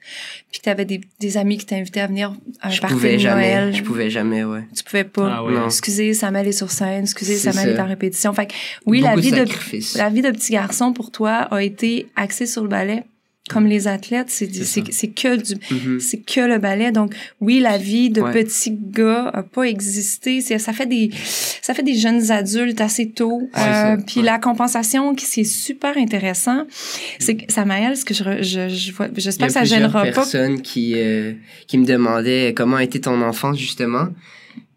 puis 0.51 0.59
que 0.59 0.65
t'avais 0.65 0.85
des, 0.85 1.01
des 1.19 1.37
amis 1.37 1.57
qui 1.57 1.65
t'invitaient 1.65 2.01
à 2.01 2.05
venir 2.07 2.35
à 2.61 2.67
un 2.67 2.69
je 2.69 2.79
party 2.79 2.93
pouvais 2.93 3.13
de 3.13 3.17
jamais, 3.17 3.55
Noël, 3.55 3.75
je 3.75 3.81
pouvais 3.81 4.11
jamais, 4.11 4.43
ouais. 4.43 4.65
tu 4.75 4.83
pouvais 4.83 5.03
pas. 5.03 5.33
Ah 5.37 5.43
ouais. 5.43 5.53
Non. 5.53 5.65
Excusez, 5.65 6.13
Samuel 6.13 6.47
est 6.47 6.51
sur 6.51 6.69
scène. 6.69 7.01
Excusez, 7.05 7.37
Samuel 7.37 7.69
est 7.75 7.79
en 7.81 7.87
répétition. 7.87 8.31
Fait 8.33 8.45
que, 8.45 8.53
oui, 8.85 9.01
la 9.01 9.15
vie 9.15 9.31
de 9.31 9.45
de, 9.45 9.97
la 9.97 10.09
vie 10.11 10.21
de 10.21 10.29
petit 10.29 10.53
garçon 10.53 10.93
pour 10.93 11.09
toi 11.09 11.47
a 11.51 11.63
été 11.63 12.05
axée 12.15 12.45
sur 12.45 12.61
le 12.61 12.69
ballet. 12.69 13.03
Comme 13.49 13.65
les 13.67 13.87
athlètes, 13.87 14.29
c'est 14.29 14.47
que 14.47 15.35
du 15.37 15.55
Mhm. 15.71 15.99
c'est 15.99 16.17
que 16.17 16.41
le 16.41 16.57
ballet. 16.57 16.91
Donc 16.91 17.13
oui, 17.39 17.59
la 17.59 17.77
vie 17.77 18.09
de 18.09 18.21
Ouais. 18.21 18.31
petit 18.33 18.71
gars 18.71 19.29
a 19.33 19.43
pas 19.43 19.63
existé. 19.63 20.41
C'est 20.41 20.57
ça 20.59 20.73
fait 20.73 20.85
des 20.85 21.11
ça 21.61 21.73
fait 21.73 21.83
des 21.83 21.95
jeunes 21.95 22.31
adultes 22.31 22.81
assez 22.81 23.09
tôt. 23.09 23.39
Ouais, 23.55 23.61
Euh, 23.61 23.97
puis 24.05 24.19
ouais. 24.19 24.25
la 24.25 24.39
compensation 24.39 25.15
qui 25.15 25.25
c'est 25.25 25.43
super 25.43 25.97
intéressant, 25.97 26.65
c'est 27.19 27.35
que 27.37 27.51
Samaël, 27.51 27.95
ce 27.95 28.03
que 28.05 28.13
je 28.13 28.23
Il 28.23 29.17
y 29.17 29.21
j'espère 29.21 29.45
a 29.45 29.47
que 29.47 29.53
ça 29.53 29.63
gênera 29.63 30.03
pas. 30.03 30.11
personnes 30.11 30.61
qui, 30.61 30.93
euh, 30.95 31.33
qui 31.67 31.77
me 31.77 31.85
demandaient 31.85 32.53
comment 32.55 32.79
était 32.79 32.99
ton 32.99 33.21
enfance, 33.21 33.57
justement. 33.57 34.07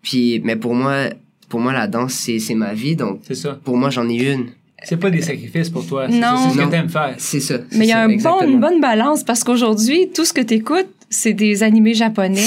Puis, 0.03 0.41
mais 0.45 0.57
pour 0.57 0.75
moi, 0.75 1.11
pour 1.49 1.61
moi, 1.61 1.73
la 1.73 1.89
danse, 1.89 2.15
c'est, 2.15 2.55
ma 2.55 2.73
vie. 2.75 2.95
Donc, 2.97 3.21
C'est 3.27 3.35
ça. 3.35 3.59
pour 3.65 3.77
moi, 3.77 3.91
j'en 3.91 4.09
ai 4.09 4.15
une. 4.33 4.51
C'est 4.83 4.97
pas 4.97 5.11
des 5.11 5.23
sacrifices 5.23 5.69
pour 5.71 5.87
toi. 5.87 6.07
C'est 6.11 6.17
Non. 6.19 6.37
ça, 6.37 6.49
c'est 6.53 6.59
ce 6.59 6.65
que 6.65 6.71
t'aimes 6.71 6.89
faire. 6.89 7.15
C'est 7.19 7.41
ça. 7.41 7.55
Mais 7.73 7.87
il 7.87 7.89
y 7.89 7.93
a 7.93 7.97
ça, 7.97 8.01
un 8.03 8.07
bon, 8.07 8.13
exactement. 8.15 8.43
une 8.53 8.61
bonne 8.61 8.81
balance 8.81 9.25
parce 9.25 9.45
qu'aujourd'hui, 9.45 10.09
tout 10.15 10.25
ce 10.25 10.33
que 10.33 10.41
tu 10.41 10.55
écoutes, 10.55 10.89
c'est 11.11 11.33
des 11.33 11.63
animés 11.63 11.95
japonais, 11.95 12.45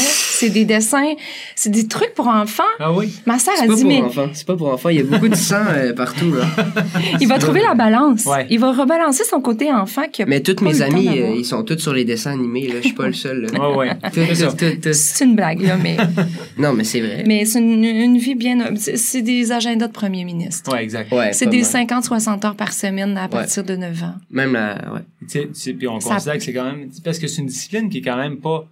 c'est 0.47 0.49
des 0.49 0.65
dessins, 0.65 1.13
c'est 1.55 1.69
des 1.69 1.87
trucs 1.87 2.13
pour 2.13 2.27
enfants. 2.27 2.63
Ah 2.79 2.91
oui? 2.93 3.13
Ma 3.25 3.39
sœur 3.39 3.53
C'est 3.57 3.63
a 3.63 3.67
pas 3.67 3.75
dit, 3.75 3.81
pour 3.83 3.91
mais 3.91 4.01
enfants. 4.01 4.29
C'est 4.33 4.45
pas 4.47 4.55
pour 4.55 4.71
enfants. 4.73 4.89
Il 4.89 4.97
y 4.97 4.99
a 4.99 5.03
beaucoup 5.03 5.27
de 5.29 5.35
sang 5.35 5.63
euh, 5.69 5.93
partout, 5.93 6.33
là. 6.33 6.45
il 7.21 7.27
va 7.27 7.37
trouver 7.39 7.61
la 7.61 7.73
balance. 7.75 8.25
Ouais. 8.25 8.45
Il 8.49 8.59
va 8.59 8.71
rebalancer 8.71 9.23
son 9.23 9.41
côté 9.41 9.71
enfant 9.71 10.03
qui 10.11 10.21
a 10.23 10.25
Mais 10.25 10.41
toutes 10.41 10.61
mes 10.61 10.73
d'avoir. 10.73 10.99
euh, 11.17 11.35
ils 11.37 11.45
sont 11.45 11.63
tous 11.63 11.77
sur 11.79 11.93
les 11.93 12.05
dessins 12.05 12.31
animés, 12.33 12.67
là. 12.67 12.75
Je 12.77 12.87
suis 12.87 12.93
pas 12.93 13.07
le 13.07 13.13
seul, 13.13 13.41
là. 13.51 13.69
Ouais, 13.77 13.89
C'est 14.93 15.23
une 15.25 15.35
blague, 15.35 15.61
là, 15.61 15.77
mais, 15.81 15.97
Non, 16.57 16.73
mais 16.73 16.83
c'est 16.83 17.01
vrai. 17.01 17.23
mais 17.25 17.45
c'est 17.45 17.59
une, 17.59 17.83
une 17.83 18.17
vie 18.17 18.35
bien. 18.35 18.75
c'est- 18.75 19.21
des 19.23 19.51
agendas 19.51 19.87
de 19.87 19.91
premier 19.93 20.25
ministre. 20.25 20.71
Ouais, 20.73 20.83
exact. 20.83 21.11
Ouais, 21.13 21.31
c'est 21.33 21.45
des 21.47 21.61
mal. 21.61 21.85
50-60 21.87 22.45
heures 22.45 22.55
par 22.55 22.73
semaine 22.73 23.17
à 23.17 23.27
partir 23.27 23.63
de 23.63 23.75
9 23.75 24.03
ans. 24.03 24.15
Même 24.29 24.53
la, 24.53 24.73
ouais. 24.93 24.99
Tu 25.21 25.27
sais, 25.29 25.39
tu 25.47 25.49
sais, 25.53 25.73
puis 25.73 25.87
on 25.87 25.99
Ça- 25.99 26.15
considère 26.15 26.37
que 26.37 26.43
c'est 26.43 26.53
quand 26.53 26.65
même 26.65 26.89
parce 27.03 27.19
que 27.19 27.27
c'est 27.27 27.41
une 27.41 27.47
discipline 27.47 27.89
qui 27.89 27.99
est 27.99 28.01
quand 28.01 28.17
même 28.17 28.37
pas 28.37 28.65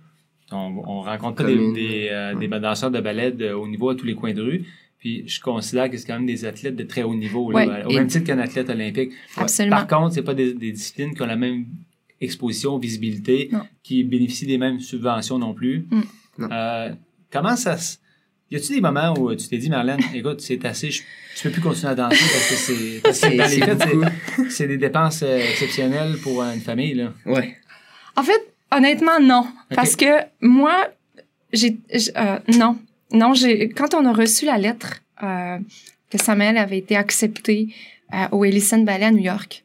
on, 0.51 0.83
on 0.87 1.01
rencontre 1.01 1.37
pas 1.37 1.43
des, 1.43 1.71
des, 1.73 2.07
euh, 2.11 2.35
des 2.35 2.47
danseurs 2.47 2.91
de 2.91 2.99
ballet 2.99 3.31
de 3.31 3.51
haut 3.51 3.67
niveau 3.67 3.89
à 3.89 3.95
tous 3.95 4.05
les 4.05 4.15
coins 4.15 4.33
de 4.33 4.41
rue 4.41 4.65
puis 4.99 5.23
je 5.27 5.41
considère 5.41 5.89
que 5.89 5.97
c'est 5.97 6.05
quand 6.05 6.13
même 6.19 6.27
des 6.27 6.45
athlètes 6.45 6.75
de 6.75 6.83
très 6.83 7.01
haut 7.03 7.15
niveau 7.15 7.49
là, 7.51 7.87
au 7.87 7.91
même 7.91 8.07
titre 8.07 8.25
qu'un 8.25 8.37
athlète 8.39 8.69
olympique 8.69 9.11
Absolument. 9.37 9.77
par 9.77 9.87
contre 9.87 10.13
c'est 10.13 10.21
pas 10.23 10.33
des, 10.35 10.53
des 10.53 10.71
disciplines 10.71 11.13
qui 11.15 11.21
ont 11.21 11.27
la 11.27 11.35
même 11.35 11.65
exposition 12.19 12.77
visibilité 12.77 13.49
Non. 13.51 13.63
qui 13.83 14.03
bénéficient 14.03 14.45
des 14.45 14.57
mêmes 14.57 14.79
subventions 14.79 15.39
non 15.39 15.53
plus 15.53 15.87
Mm. 15.91 16.01
Non. 16.37 16.47
Euh, 16.51 16.89
comment 17.31 17.55
ça 17.55 17.77
se 17.77 17.97
y 18.51 18.55
a-tu 18.57 18.73
des 18.73 18.81
moments 18.81 19.13
où 19.17 19.33
tu 19.35 19.47
t'es 19.47 19.57
dit 19.57 19.69
Marlène 19.69 19.99
écoute 20.13 20.39
c'est 20.41 20.63
assez 20.65 20.91
je, 20.91 21.01
tu 21.35 21.43
peux 21.43 21.51
plus 21.51 21.61
continuer 21.61 21.91
à 21.91 21.95
danser 21.95 22.17
parce 22.19 22.49
que 22.49 22.55
c'est 22.55 23.01
parce 23.01 23.19
que 23.19 23.27
C'est- 23.27 23.37
dans 23.37 23.43
les 23.43 23.49
c'est 23.49 23.65
faits, 23.65 23.81
c'est- 23.81 23.95
beaucoup. 23.95 24.49
c'est 24.49 24.67
des 24.67 24.77
dépenses 24.77 25.23
euh, 25.23 25.37
exceptionnelles 25.39 26.17
pour 26.21 26.41
une 26.43 26.59
famille 26.61 26.93
là? 26.93 27.13
Ouais. 27.25 27.55
En 28.15 28.23
fait, 28.23 28.50
honnêtement, 28.71 29.19
non. 29.19 29.47
Parce 29.75 29.95
que 29.95 30.21
moi, 30.41 30.87
j'ai. 31.53 31.77
euh, 32.17 32.39
non. 32.57 32.77
Non, 33.13 33.33
j'ai. 33.33 33.69
Quand 33.69 33.93
on 33.93 34.05
a 34.05 34.13
reçu 34.13 34.45
la 34.45 34.57
lettre 34.57 35.01
euh, 35.23 35.57
que 36.09 36.17
Samuel 36.17 36.57
avait 36.57 36.77
été 36.77 36.95
accepté 36.95 37.73
euh, 38.13 38.27
au 38.31 38.45
Ellison 38.45 38.79
Ballet 38.79 39.05
à 39.05 39.11
New 39.11 39.23
York, 39.23 39.63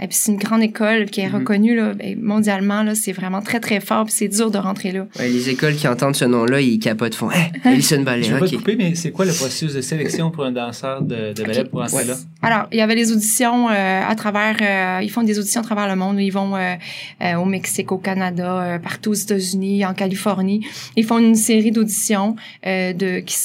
Et 0.00 0.06
puis 0.06 0.16
c'est 0.18 0.32
une 0.32 0.38
grande 0.38 0.62
école 0.62 1.06
qui 1.06 1.20
est 1.20 1.28
Mhm. 1.28 1.34
reconnue 1.34 1.76
là, 1.76 1.94
ben, 1.94 2.18
mondialement. 2.20 2.82
Là, 2.82 2.94
c'est 2.94 3.12
vraiment 3.12 3.42
très, 3.42 3.60
très 3.60 3.80
fort. 3.80 4.04
Puis 4.06 4.14
c'est 4.16 4.28
dur 4.28 4.50
de 4.50 4.58
rentrer 4.58 4.92
là. 4.92 5.06
Ouais, 5.18 5.28
les 5.28 5.48
écoles 5.50 5.74
qui 5.74 5.86
entendent 5.88 6.16
ce 6.16 6.24
nom-là, 6.24 6.60
ils 6.60 6.78
capotent, 6.78 7.14
font 7.14 7.30
Hey, 7.30 7.50
Alison 7.64 8.02
Ballet, 8.02 8.22
Je 8.24 8.32
veux 8.34 8.40
pas 8.40 8.46
te 8.48 8.56
couper, 8.56 8.76
mais 8.76 8.94
c'est 8.94 9.10
quoi 9.10 9.24
le 9.24 9.32
processus 9.32 9.74
de 9.74 9.80
sélection 9.80 10.30
pour 10.30 10.44
un 10.44 10.52
danseur 10.52 11.02
de, 11.02 11.32
de 11.32 11.42
ballet 11.42 11.64
pour 11.64 11.82
entrer 11.82 11.96
Ouais. 11.98 12.04
là? 12.04 12.14
Alors, 12.42 12.66
il 12.72 12.78
y 12.78 12.80
avait 12.80 12.94
les 12.94 13.12
auditions 13.12 13.68
euh, 13.68 14.02
à 14.08 14.14
travers... 14.14 14.56
euh, 14.60 15.02
ils 15.02 15.10
font 15.10 15.22
des 15.22 15.38
auditions 15.38 15.60
à 15.60 15.64
travers 15.64 15.88
le 15.88 15.96
monde. 15.96 16.20
Ils 16.20 16.30
vont 16.30 16.54
euh, 16.56 16.74
euh, 17.22 17.34
au 17.34 17.44
Mexique, 17.44 17.90
au 17.92 17.98
Canada, 17.98 18.60
euh, 18.62 18.78
partout 18.78 19.10
aux 19.10 19.14
États-Unis, 19.14 19.84
en 19.84 19.94
Californie. 19.94 20.64
Ils 20.96 21.04
font 21.04 21.18
une 21.18 21.34
série 21.34 21.72
d'auditions 21.72 22.36
euh, 22.66 22.92
de 22.92 23.20
qui 23.20 23.36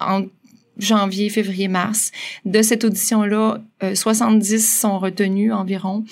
en 0.00 0.22
janvier, 0.78 1.28
février, 1.28 1.68
mars. 1.68 2.10
De 2.44 2.62
cette 2.62 2.84
audition-là, 2.84 3.60
euh, 3.82 3.94
70 3.94 4.80
sont 4.80 4.98
retenus 4.98 5.52
environ. 5.52 6.04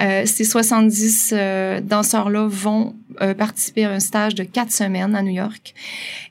Euh, 0.00 0.22
ces 0.26 0.44
70 0.44 1.32
euh, 1.32 1.80
danseurs-là 1.80 2.46
vont 2.48 2.94
euh, 3.20 3.34
participer 3.34 3.84
à 3.84 3.90
un 3.90 4.00
stage 4.00 4.34
de 4.34 4.44
quatre 4.44 4.72
semaines 4.72 5.14
à 5.14 5.22
New 5.22 5.32
York. 5.32 5.74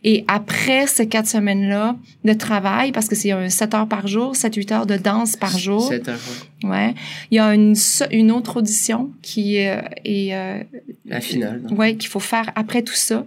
Et 0.03 0.23
après 0.27 0.87
ces 0.87 1.07
quatre 1.07 1.27
semaines-là 1.27 1.97
de 2.23 2.33
travail, 2.33 2.91
parce 2.91 3.07
que 3.07 3.15
c'est 3.15 3.31
un 3.31 3.49
7 3.49 3.73
heures 3.73 3.87
par 3.87 4.07
jour, 4.07 4.33
7-8 4.33 4.73
heures 4.73 4.85
de 4.85 4.95
danse 4.95 5.35
par 5.35 5.57
jour, 5.57 5.87
Sept 5.87 6.07
heures, 6.07 6.19
ouais. 6.63 6.93
il 7.31 7.35
y 7.35 7.39
a 7.39 7.53
une, 7.53 7.75
une 8.11 8.31
autre 8.31 8.57
audition 8.57 9.11
qui 9.21 9.59
euh, 9.65 9.81
est... 10.05 10.33
euh, 10.33 10.63
La 11.05 11.21
finale. 11.21 11.61
donc. 11.63 11.77
Ouais, 11.77 11.95
qu'il 11.95 12.09
faut 12.09 12.19
faire 12.19 12.51
après 12.55 12.81
tout 12.83 12.93
ça. 12.95 13.25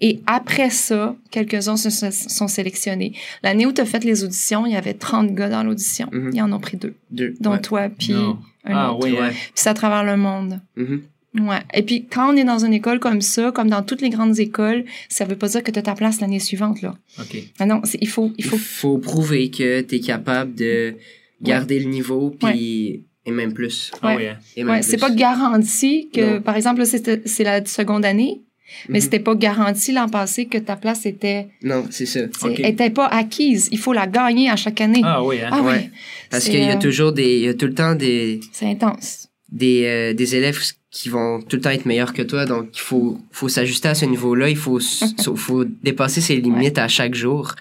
Et 0.00 0.20
après 0.26 0.70
ça, 0.70 1.16
quelques-uns 1.30 1.76
se- 1.76 1.90
se- 1.90 2.10
sont 2.10 2.48
sélectionnés. 2.48 3.12
L'année 3.42 3.66
où 3.66 3.72
tu 3.72 3.80
as 3.80 3.86
fait 3.86 4.04
les 4.04 4.24
auditions, 4.24 4.66
il 4.66 4.72
y 4.72 4.76
avait 4.76 4.94
30 4.94 5.34
gars 5.34 5.48
dans 5.48 5.62
l'audition. 5.62 6.08
Mhm. 6.12 6.30
Ils 6.34 6.42
en 6.42 6.52
ont 6.52 6.60
pris 6.60 6.76
deux, 6.76 6.94
Deux. 7.10 7.34
dont 7.40 7.52
ouais. 7.52 7.60
toi, 7.60 7.88
puis 7.88 8.12
Non. 8.12 8.38
un 8.64 8.74
Ah 8.74 8.92
autre. 8.92 9.06
oui, 9.06 9.12
Ouais. 9.12 9.20
hein. 9.20 9.30
Puis 9.30 9.52
c'est 9.54 9.68
à 9.70 9.74
travers 9.74 10.04
le 10.04 10.16
monde. 10.16 10.60
Mhm. 10.76 11.02
Ouais. 11.38 11.58
Et 11.74 11.82
puis, 11.82 12.06
quand 12.10 12.32
on 12.32 12.36
est 12.36 12.44
dans 12.44 12.64
une 12.64 12.72
école 12.72 12.98
comme 12.98 13.20
ça, 13.20 13.52
comme 13.52 13.68
dans 13.68 13.82
toutes 13.82 14.00
les 14.00 14.08
grandes 14.08 14.38
écoles, 14.38 14.86
ça 15.10 15.26
veut 15.26 15.36
pas 15.36 15.48
dire 15.48 15.62
que 15.62 15.70
tu 15.70 15.78
as 15.78 15.82
ta 15.82 15.94
place 15.94 16.18
l'année 16.22 16.38
suivante, 16.40 16.80
là. 16.80 16.94
OK. 17.18 17.36
Ah 17.58 17.66
non, 17.66 17.82
il 18.00 18.08
faut, 18.08 18.32
il 18.38 18.44
Il 18.44 18.44
faut, 18.46 18.56
faut 18.56 18.96
prouver 18.96 19.50
que 19.50 19.82
tu 19.82 19.96
es 19.96 20.00
capable 20.00 20.54
de 20.54 20.94
garder 21.42 21.78
le 21.80 21.86
niveau, 21.86 22.30
puis 22.38 23.04
et 23.28 23.30
même 23.32 23.52
plus. 23.52 23.90
Ah 24.02 24.06
Ouais. 24.08 24.16
oui, 24.16 24.26
hein. 24.28 24.36
Et 24.56 24.62
même 24.62 24.76
ouais, 24.76 24.82
c'est 24.82 24.98
pas 24.98 25.10
garanti 25.10 26.08
que, 26.12 26.34
Non. 26.36 26.40
par 26.42 26.56
exemple, 26.56 26.84
c'est 26.86 27.42
la 27.44 27.64
seconde 27.64 28.04
année, 28.04 28.42
mais 28.88 28.98
Mhm. 28.98 29.02
c'était 29.02 29.18
pas 29.18 29.34
garanti 29.34 29.90
l'an 29.92 30.08
passé 30.08 30.46
que 30.46 30.58
ta 30.58 30.76
place 30.76 31.06
était, 31.06 31.48
Non, 31.62 31.84
c'est 31.90 32.06
ça. 32.06 32.28
t'sais, 32.28 32.46
Ok. 32.48 32.60
était 32.60 32.90
pas 32.90 33.06
acquise. 33.06 33.68
Il 33.72 33.78
faut 33.78 33.92
la 33.92 34.06
gagner 34.06 34.48
à 34.48 34.54
chaque 34.56 34.80
année. 34.80 35.00
Ah 35.02 35.24
oui, 35.24 35.40
hein. 35.40 35.50
Ah 35.52 35.62
Ouais. 35.62 35.90
Parce 36.30 36.44
qu'il 36.48 36.60
y 36.62 36.68
a 36.68 36.76
euh, 36.76 36.80
toujours 36.80 37.12
des, 37.12 37.36
il 37.38 37.42
y 37.42 37.48
a 37.48 37.54
tout 37.54 37.66
le 37.66 37.74
temps 37.74 37.96
des, 37.96 38.38
C'est 38.52 38.66
intense. 38.70 39.28
des, 39.50 39.84
euh, 39.86 40.14
des 40.14 40.36
élèves 40.36 40.60
qui 40.92 41.08
vont 41.08 41.40
tout 41.42 41.56
le 41.56 41.62
temps 41.62 41.70
être 41.70 41.84
meilleurs 41.84 42.12
que 42.14 42.22
toi, 42.22 42.46
donc 42.46 42.68
il 42.74 42.80
faut, 42.80 43.18
faut 43.32 43.48
s'ajuster 43.48 43.88
à 43.88 43.94
ce 43.94 44.04
niveau-là, 44.04 44.48
il 44.48 44.56
faut, 44.56 44.78
faut 45.36 45.64
dépasser 45.64 46.20
ses 46.20 46.36
limites 46.36 46.78
à 46.78 46.86
chaque 46.88 47.14
jour. 47.16 47.54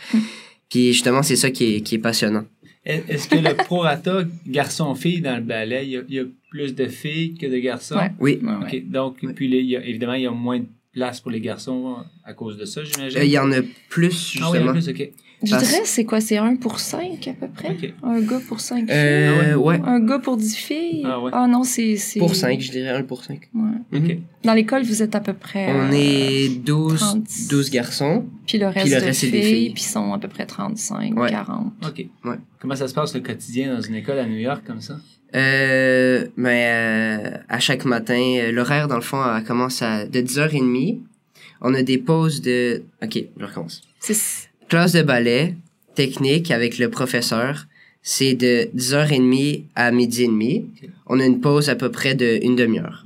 Puis 0.69 0.93
justement, 0.93 1.21
c'est 1.23 1.35
ça 1.35 1.49
qui 1.51 1.75
est, 1.75 1.81
qui 1.81 1.95
est 1.95 1.99
passionnant. 1.99 2.43
Est- 2.85 3.03
Est-ce 3.09 3.27
que 3.27 3.35
le 3.35 3.55
prorata 3.55 4.23
garçon-fille 4.47 5.21
dans 5.21 5.35
le 5.37 5.41
ballet, 5.41 5.85
il 5.87 5.91
y, 5.91 5.97
a, 5.97 6.01
il 6.07 6.15
y 6.15 6.19
a 6.19 6.25
plus 6.51 6.75
de 6.75 6.85
filles 6.87 7.33
que 7.35 7.47
de 7.47 7.57
garçons? 7.57 7.95
Ouais. 7.95 8.11
Oui. 8.19 8.39
Ouais. 8.43 8.81
Donc, 8.81 9.17
Ouais. 9.23 9.33
puis 9.33 9.47
les- 9.47 9.59
il 9.59 9.65
y 9.69 9.75
a- 9.77 9.83
évidemment, 9.85 10.13
il 10.13 10.23
y 10.23 10.27
a 10.27 10.31
moins 10.31 10.59
de 10.59 10.65
place 10.93 11.19
pour 11.19 11.31
les 11.31 11.41
garçons 11.41 11.97
à 12.23 12.33
cause 12.33 12.57
de 12.57 12.65
ça, 12.65 12.83
j'imagine? 12.83 13.19
Euh, 13.19 13.25
Il 13.25 13.31
y 13.31 13.37
en 13.39 13.51
a 13.51 13.61
plus, 13.89 14.37
Ah 14.41 14.51
oui, 14.51 14.59
en 14.59 14.61
justement. 14.67 14.71
plus, 14.71 14.89
OK. 14.89 15.11
Je 15.43 15.51
Parce- 15.51 15.67
dirais, 15.67 15.81
c'est 15.85 16.05
quoi? 16.05 16.21
C'est 16.21 16.37
un 16.37 16.55
pour 16.55 16.79
cinq, 16.79 17.27
à 17.27 17.33
peu 17.33 17.47
près? 17.47 17.75
Un 18.03 18.21
gars 18.21 18.39
pour 18.47 18.59
cinq 18.61 18.87
filles? 18.87 18.89
Euh, 18.91 19.55
ouais. 19.55 19.79
Un 19.85 19.99
gars 19.99 20.19
pour 20.19 20.37
dix 20.37 20.55
filles? 20.55 21.03
Ah 21.05 21.19
ouais. 21.19 21.31
non, 21.47 21.63
c'est... 21.63 21.97
c'est- 21.97 22.19
Pour 22.19 22.33
5, 22.35 22.59
je 22.61 22.71
dirais 22.71 22.89
un 22.89 23.03
pour 23.03 23.23
5. 23.23 23.41
Ouais. 23.53 23.97
OK. 23.99 24.17
Dans 24.43 24.53
l'école, 24.53 24.83
vous 24.83 25.03
êtes 25.03 25.13
à 25.13 25.19
peu 25.19 25.33
près... 25.33 25.67
On 25.71 25.91
euh, 25.91 25.93
est 25.93 26.49
12, 26.63 26.99
30. 26.99 27.23
12 27.49 27.69
garçons. 27.69 28.25
Puis 28.47 28.57
le 28.57 28.67
reste, 28.67 28.81
Puis 28.85 28.89
le 28.91 28.97
reste, 29.01 29.19
c'est 29.19 29.27
filles, 29.27 29.41
des 29.41 29.41
filles. 29.47 29.69
puis 29.73 29.83
ils 29.83 29.87
sont 29.87 30.13
à 30.13 30.19
peu 30.19 30.27
près 30.27 30.45
35, 30.45 31.19
Ouais. 31.19 31.29
40. 31.29 31.73
OK. 31.85 32.05
Ouais. 32.23 32.35
Comment 32.59 32.75
ça 32.75 32.87
se 32.87 32.93
passe 32.93 33.13
le 33.13 33.19
quotidien 33.21 33.75
dans 33.75 33.81
une 33.81 33.95
école 33.95 34.17
à 34.19 34.25
New 34.25 34.37
York 34.37 34.63
comme 34.65 34.81
ça? 34.81 34.97
Euh, 35.35 36.27
mais 36.37 36.65
euh, 36.69 37.37
à 37.49 37.59
chaque 37.59 37.85
matin, 37.85 38.49
l'horaire, 38.51 38.87
dans 38.87 38.95
le 38.95 39.01
fond, 39.01 39.21
commence 39.45 39.81
à, 39.81 40.05
de 40.05 40.21
10h30. 40.21 40.99
On 41.61 41.73
a 41.73 41.83
des 41.83 41.97
pauses 41.97 42.41
de... 42.41 42.83
OK, 43.03 43.19
je 43.37 43.45
recommence. 43.45 43.81
C'est... 43.99 44.15
Classe 44.67 44.93
de 44.93 45.01
ballet, 45.03 45.55
technique 45.93 46.51
avec 46.51 46.77
le 46.77 46.89
professeur, 46.89 47.67
c'est 48.01 48.33
de 48.33 48.69
10h30 48.75 49.63
à 49.75 49.91
midi 49.91 50.23
et 50.23 50.27
demi. 50.27 50.65
On 51.07 51.19
a 51.19 51.25
une 51.25 51.39
pause 51.39 51.69
à 51.69 51.75
peu 51.75 51.89
près 51.91 52.15
de 52.15 52.39
une 52.43 52.55
demi-heure. 52.55 53.05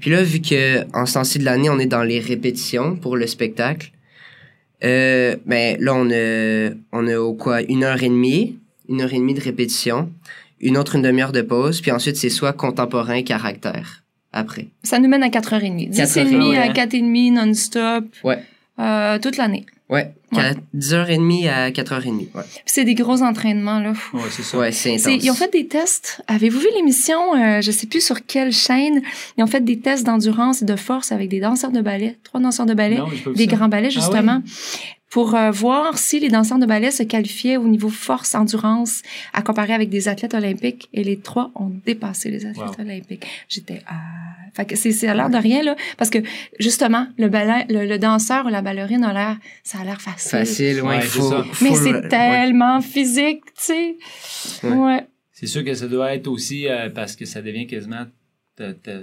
Puis 0.00 0.10
là, 0.10 0.22
vu 0.22 0.40
que 0.40 0.84
en 0.96 1.06
ce 1.06 1.14
temps-ci 1.14 1.38
de 1.38 1.44
l'année, 1.44 1.70
on 1.70 1.78
est 1.78 1.86
dans 1.86 2.02
les 2.02 2.20
répétitions 2.20 2.96
pour 2.96 3.16
le 3.16 3.26
spectacle, 3.26 3.90
euh, 4.84 5.36
ben 5.46 5.76
là, 5.80 5.94
on 5.94 6.10
a, 6.10 6.70
on 6.92 7.06
a 7.08 7.18
au 7.18 7.34
quoi, 7.34 7.62
une 7.62 7.82
heure 7.82 8.02
et 8.02 8.08
demie, 8.08 8.56
une 8.88 9.00
heure 9.00 9.12
et 9.12 9.18
demie 9.18 9.34
de 9.34 9.40
répétition, 9.40 10.10
une 10.60 10.76
autre 10.76 10.96
une 10.96 11.02
demi-heure 11.02 11.32
de 11.32 11.42
pause, 11.42 11.80
puis 11.80 11.90
ensuite, 11.90 12.16
c'est 12.16 12.30
soit 12.30 12.52
contemporain, 12.52 13.22
caractère, 13.22 14.04
après. 14.32 14.68
Ça 14.84 14.98
nous 14.98 15.08
mène 15.08 15.22
à 15.22 15.28
4h30. 15.28 15.90
10h30 15.90 15.96
4h30, 15.96 16.56
à 16.56 16.66
ouais. 16.66 16.72
4h30 16.72 17.32
non-stop. 17.32 18.04
Ouais. 18.22 18.38
Euh, 18.78 19.18
toute 19.18 19.36
l'année. 19.36 19.66
Ouais, 19.88 20.12
Ouais. 20.32 20.54
10h30 20.76 21.48
à 21.48 21.70
4h30, 21.70 22.10
ouais. 22.34 22.42
C'est 22.66 22.84
des 22.84 22.94
gros 22.94 23.22
entraînements, 23.22 23.80
là. 23.80 23.92
Ouais, 24.12 24.20
c'est 24.30 24.42
ça. 24.42 24.58
Ouais, 24.58 24.72
c'est 24.72 24.94
intense. 24.94 25.24
ils 25.24 25.30
ont 25.30 25.34
fait 25.34 25.50
des 25.52 25.66
tests. 25.66 26.20
Avez-vous 26.26 26.58
vu 26.60 26.66
l'émission, 26.76 27.34
euh, 27.34 27.60
je 27.62 27.70
sais 27.70 27.86
plus 27.86 28.04
sur 28.04 28.26
quelle 28.26 28.52
chaîne, 28.52 29.00
ils 29.38 29.42
ont 29.44 29.46
fait 29.46 29.64
des 29.64 29.78
tests 29.78 30.04
d'endurance 30.04 30.60
et 30.62 30.64
de 30.66 30.76
force 30.76 31.12
avec 31.12 31.28
des 31.30 31.40
danseurs 31.40 31.72
de 31.72 31.80
ballet, 31.80 32.18
trois 32.24 32.40
danseurs 32.40 32.66
de 32.66 32.74
ballet, 32.74 32.98
Non, 32.98 33.08
des 33.34 33.46
ça. 33.48 33.56
grands 33.56 33.68
ballets 33.68 33.88
Ah 33.90 34.00
justement, 34.00 34.42
pour 35.10 35.34
euh, 35.34 35.50
voir 35.50 35.96
si 35.98 36.20
les 36.20 36.28
danseurs 36.28 36.58
de 36.58 36.66
ballet 36.66 36.90
se 36.90 37.02
qualifiaient 37.02 37.56
au 37.56 37.66
niveau 37.68 37.88
force, 37.88 38.34
endurance, 38.34 39.02
à 39.32 39.42
comparer 39.42 39.72
avec 39.72 39.88
des 39.88 40.06
athlètes 40.08 40.34
olympiques. 40.34 40.88
Et 40.92 41.02
les 41.04 41.18
trois 41.18 41.50
ont 41.54 41.70
dépassé 41.86 42.30
les 42.30 42.44
athlètes 42.46 42.76
Wow. 42.78 42.84
olympiques. 42.84 43.26
J'étais... 43.48 43.82
Ah... 43.86 43.94
Fait 44.54 44.64
que 44.64 44.74
c'est, 44.76 44.90
c'est 44.92 45.06
à 45.06 45.14
l'air 45.14 45.30
de 45.30 45.36
rien, 45.36 45.62
là, 45.62 45.76
parce 45.98 46.10
que 46.10 46.18
justement, 46.58 47.06
le, 47.16 47.28
ballet, 47.28 47.64
le, 47.68 47.86
le 47.86 47.98
danseur 47.98 48.44
ou 48.46 48.48
la 48.48 48.60
ballerine 48.60 49.04
a 49.04 49.12
l'air... 49.12 49.36
Ça 49.62 49.78
a 49.78 49.84
l'air 49.84 50.00
facile. 50.00 50.30
Facile, 50.30 50.80
ouais, 50.82 50.88
Ouais, 50.88 50.96
il 50.96 51.02
c'est 51.02 51.18
faut, 51.20 51.30
ça. 51.30 51.44
faut 51.52 51.64
Mais 51.64 51.70
le- 51.70 51.76
c'est 51.76 51.92
ouais. 51.94 52.08
tellement 52.08 52.80
physique, 52.80 53.42
tu 53.46 53.52
sais. 53.56 53.96
Ouais. 54.64 54.70
ouais. 54.74 55.06
C'est 55.32 55.46
sûr 55.46 55.64
que 55.64 55.72
ça 55.74 55.86
doit 55.86 56.12
être 56.14 56.26
aussi 56.26 56.66
euh, 56.66 56.90
parce 56.90 57.14
que 57.14 57.24
ça 57.24 57.40
devient 57.40 57.66
quasiment. 57.68 58.06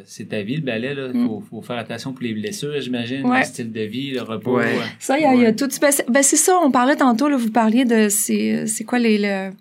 C'est 0.05 0.29
ta 0.29 0.41
vie, 0.41 0.57
le 0.57 0.61
ballet. 0.61 0.93
Il 1.13 1.19
Mm. 1.21 1.27
faut, 1.27 1.43
faut 1.49 1.61
faire 1.61 1.77
attention 1.77 2.13
pour 2.13 2.23
les 2.23 2.33
blessures, 2.33 2.79
j'imagine. 2.81 3.25
Ouais. 3.25 3.39
Le 3.39 3.45
style 3.45 3.71
de 3.71 3.81
vie, 3.81 4.11
le 4.11 4.21
repos. 4.21 4.57
Ouais. 4.57 4.63
ouais. 4.65 4.83
Ça, 4.99 5.17
il 5.17 5.23
y 5.23 5.25
a, 5.45 5.49
y 5.49 5.55
tout. 5.55 5.69
Ben 5.81 5.91
c'est, 5.91 6.09
ben, 6.09 6.23
c'est 6.23 6.35
ça, 6.37 6.57
on 6.63 6.71
parlait 6.71 6.95
tantôt, 6.95 7.27
là, 7.29 7.37
vous 7.37 7.51
parliez 7.51 7.85
de 7.85 8.09
c'est, 8.09 8.67
c'est 8.67 8.83
quoi 8.83 8.99
les. 8.99 9.17
Le, 9.17 9.51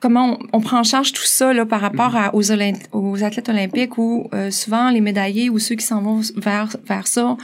comment 0.00 0.38
on, 0.52 0.58
on 0.58 0.60
prend 0.60 0.78
en 0.78 0.84
charge 0.84 1.12
tout 1.12 1.22
ça 1.24 1.52
là, 1.52 1.66
par 1.66 1.80
rapport 1.80 2.14
à, 2.14 2.34
aux, 2.34 2.52
Olymp- 2.52 2.86
aux 2.92 3.24
athlètes 3.24 3.48
olympiques 3.48 3.98
où 3.98 4.28
euh, 4.32 4.50
souvent 4.50 4.90
les 4.90 5.00
médaillés 5.00 5.50
ou 5.50 5.58
ceux 5.58 5.74
qui 5.74 5.84
s'en 5.84 6.00
vont 6.02 6.20
vers, 6.36 6.68
vers 6.86 7.06
ça 7.08 7.36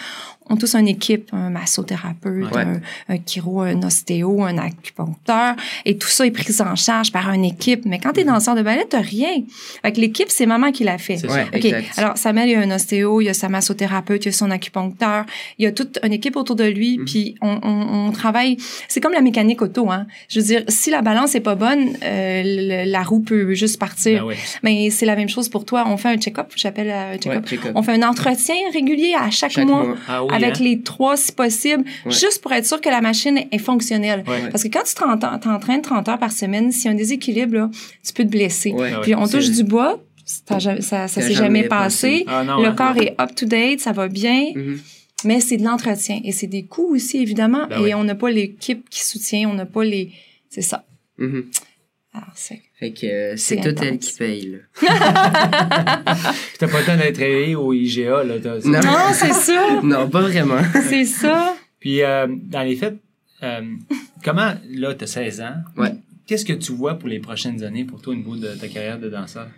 ont 0.50 0.56
tous 0.56 0.74
une 0.74 0.88
équipe, 0.88 1.30
un 1.32 1.50
massothérapeute, 1.50 2.54
Ouais. 2.54 2.62
un, 2.62 2.80
un 3.14 3.16
chiro, 3.24 3.62
un 3.62 3.82
ostéo, 3.82 4.42
un 4.42 4.58
acupuncteur, 4.58 5.54
et 5.84 5.96
tout 5.96 6.08
ça 6.08 6.26
est 6.26 6.30
pris 6.30 6.44
en 6.60 6.76
charge 6.76 7.12
par 7.12 7.30
une 7.32 7.44
équipe. 7.44 7.84
Mais 7.86 7.98
quand 7.98 8.12
t'es 8.12 8.24
danseur 8.24 8.54
de 8.54 8.62
ballet, 8.62 8.86
t'as 8.88 9.00
rien. 9.00 9.42
Fait 9.82 9.92
que 9.92 10.00
l'équipe, 10.00 10.28
c'est 10.30 10.46
maman 10.46 10.70
qui 10.72 10.84
l'a 10.84 10.98
fait. 10.98 11.24
Ouais. 11.30 11.46
OK. 11.54 11.64
exact. 11.64 11.98
Alors, 11.98 12.16
Samuel, 12.18 12.48
il 12.48 12.52
y 12.52 12.54
a 12.56 12.60
un 12.60 12.70
ostéo, 12.70 13.20
il 13.20 13.24
y 13.24 13.28
a 13.28 13.34
sa 13.34 13.48
massothérapeute, 13.48 14.24
il 14.24 14.28
y 14.28 14.28
a 14.28 14.32
son 14.32 14.50
acupuncteur, 14.50 15.24
il 15.58 15.64
y 15.64 15.66
a 15.66 15.72
toute 15.72 15.98
une 16.02 16.12
équipe 16.12 16.36
autour 16.36 16.56
de 16.56 16.64
lui, 16.64 16.98
Mhm. 16.98 17.04
puis 17.06 17.34
on, 17.40 17.58
on, 17.62 18.06
on 18.08 18.12
travaille. 18.12 18.56
C'est 18.88 19.00
comme 19.00 19.12
la 19.12 19.20
mécanique 19.22 19.62
auto, 19.62 19.90
hein. 19.90 20.06
Je 20.28 20.40
veux 20.40 20.46
dire, 20.46 20.62
si 20.68 20.90
la 20.90 21.02
balance 21.02 21.34
est 21.34 21.40
pas 21.40 21.54
bonne, 21.54 21.96
euh, 22.02 22.42
le- 22.44 22.90
la 22.90 23.02
roue 23.02 23.20
peut 23.20 23.54
juste 23.54 23.78
partir. 23.78 24.20
Ben 24.20 24.26
ouais. 24.28 24.36
Mais 24.62 24.90
c'est 24.90 25.06
la 25.06 25.16
même 25.16 25.28
chose 25.28 25.48
pour 25.48 25.64
toi. 25.64 25.84
On 25.86 25.96
fait 25.96 26.08
un 26.08 26.16
check-up, 26.18 26.52
j'appelle 26.56 26.90
euh, 26.90 27.14
un 27.14 27.18
check-up. 27.18 27.72
On 27.74 27.82
fait 27.82 27.92
un 27.92 28.02
entretien 28.08 28.54
régulier 28.72 29.14
à 29.18 29.30
chaque, 29.30 29.52
Chaque 29.52 29.66
mois, 29.66 29.84
mois. 29.84 29.96
Ah. 30.08 30.22
Avec 30.34 30.56
hein? 30.60 30.64
les 30.64 30.80
trois 30.82 31.16
si 31.16 31.32
possible, 31.32 31.84
Ouais. 32.04 32.12
juste 32.12 32.40
pour 32.42 32.52
être 32.52 32.66
sûr 32.66 32.80
que 32.80 32.88
la 32.88 33.00
machine 33.00 33.40
est 33.50 33.58
fonctionnelle. 33.58 34.24
Ouais. 34.26 34.48
Parce 34.50 34.62
que 34.62 34.68
quand 34.68 34.82
tu 34.84 34.94
t'en- 34.94 35.16
t'entraînes 35.38 35.82
30 35.82 36.08
heures 36.08 36.18
par 36.18 36.32
semaine, 36.32 36.72
s'il 36.72 36.86
y 36.86 36.88
a 36.88 36.90
un 36.92 36.94
déséquilibre, 36.94 37.54
là, 37.54 37.70
tu 38.06 38.12
peux 38.12 38.24
te 38.24 38.28
blesser. 38.28 38.72
Ouais. 38.72 38.92
Puis 39.02 39.14
on 39.14 39.26
touche 39.26 39.50
du 39.50 39.64
bois, 39.64 40.00
ça, 40.24 40.58
ça, 40.80 41.08
s'est 41.08 41.20
jamais 41.22 41.34
jamais 41.34 41.62
passé. 41.64 42.24
Ah 42.26 42.44
non. 42.44 42.62
Le 42.62 42.72
corps 42.72 42.96
est 42.96 43.14
up 43.20 43.34
to 43.34 43.46
date, 43.46 43.80
ça 43.80 43.92
va 43.92 44.08
bien, 44.08 44.52
Mhm. 44.54 44.78
mais 45.24 45.40
c'est 45.40 45.56
de 45.58 45.64
l'entretien 45.64 46.20
et 46.24 46.32
c'est 46.32 46.46
des 46.46 46.64
coûts 46.64 46.94
aussi 46.94 47.18
évidemment. 47.18 47.66
Ben 47.68 47.78
et 47.78 47.82
oui. 47.84 47.94
on 47.94 48.04
n'a 48.04 48.14
pas 48.14 48.30
l'équipe 48.30 48.88
qui 48.88 49.04
soutient, 49.04 49.48
on 49.50 49.54
n'a 49.54 49.66
pas 49.66 49.84
les, 49.84 50.12
c'est 50.50 50.62
ça. 50.62 50.84
Mhm. 51.18 51.44
Alors 52.16 52.28
c'est 52.36 52.62
Fait 52.78 52.92
que 52.92 53.06
euh, 53.06 53.34
C'est 53.36 53.56
tout 53.56 53.74
elle 53.82 53.98
qui 53.98 54.12
paye, 54.12 54.52
là. 54.52 54.58
T'as 56.58 56.68
pas 56.68 56.80
le 56.80 56.86
temps 56.86 56.96
d'être 56.96 57.18
réveillé 57.18 57.56
au 57.56 57.72
IGA. 57.72 58.22
Là, 58.22 58.34
t'as- 58.40 58.60
Non. 58.68 58.80
non, 58.80 59.12
c'est 59.12 59.32
ça, 59.32 59.80
Non, 59.82 60.08
pas 60.08 60.20
vraiment. 60.22 60.60
c'est 60.88 61.04
ça. 61.04 61.56
Puis, 61.80 62.02
euh, 62.02 62.26
dans 62.30 62.62
les 62.62 62.76
faits, 62.76 62.96
euh, 63.42 63.62
comment, 64.24 64.54
là, 64.70 64.94
tu 64.94 65.04
as 65.04 65.06
16 65.08 65.40
ans. 65.40 65.54
Ouais. 65.76 65.92
Qu'est-ce 66.26 66.44
que 66.44 66.52
tu 66.52 66.72
vois 66.72 66.94
pour 66.94 67.08
les 67.08 67.18
prochaines 67.18 67.62
années 67.64 67.84
pour 67.84 68.00
toi 68.00 68.12
au 68.12 68.16
niveau 68.16 68.36
de 68.36 68.48
ta 68.54 68.68
carrière 68.68 68.98
de 68.98 69.08
danseur? 69.08 69.48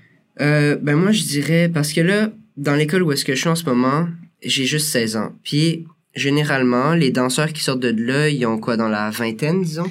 Euh, 0.41 0.77
ben 0.81 0.97
moi, 0.97 1.13
je 1.13 1.23
dirais, 1.25 1.71
parce 1.73 1.93
que 1.93 2.01
là, 2.01 2.31
dans 2.57 2.75
l'école 2.75 3.03
où 3.03 3.13
est-ce 3.13 3.25
que 3.25 3.35
je 3.35 3.41
suis 3.41 3.49
en 3.51 3.55
ce 3.55 3.65
moment, 3.65 4.09
j'ai 4.43 4.65
juste 4.65 4.89
16 4.89 5.17
ans. 5.17 5.33
Puis, 5.45 5.87
généralement, 6.15 6.95
les 6.95 7.11
danseurs 7.11 7.53
qui 7.53 7.63
sortent 7.63 7.81
de 7.81 7.95
là, 7.95 8.29
ils 8.31 8.47
ont 8.47 8.59
quoi, 8.59 8.77
dans 8.77 8.89
la 8.89 9.11
vingtaine, 9.11 9.63
disons? 9.63 9.91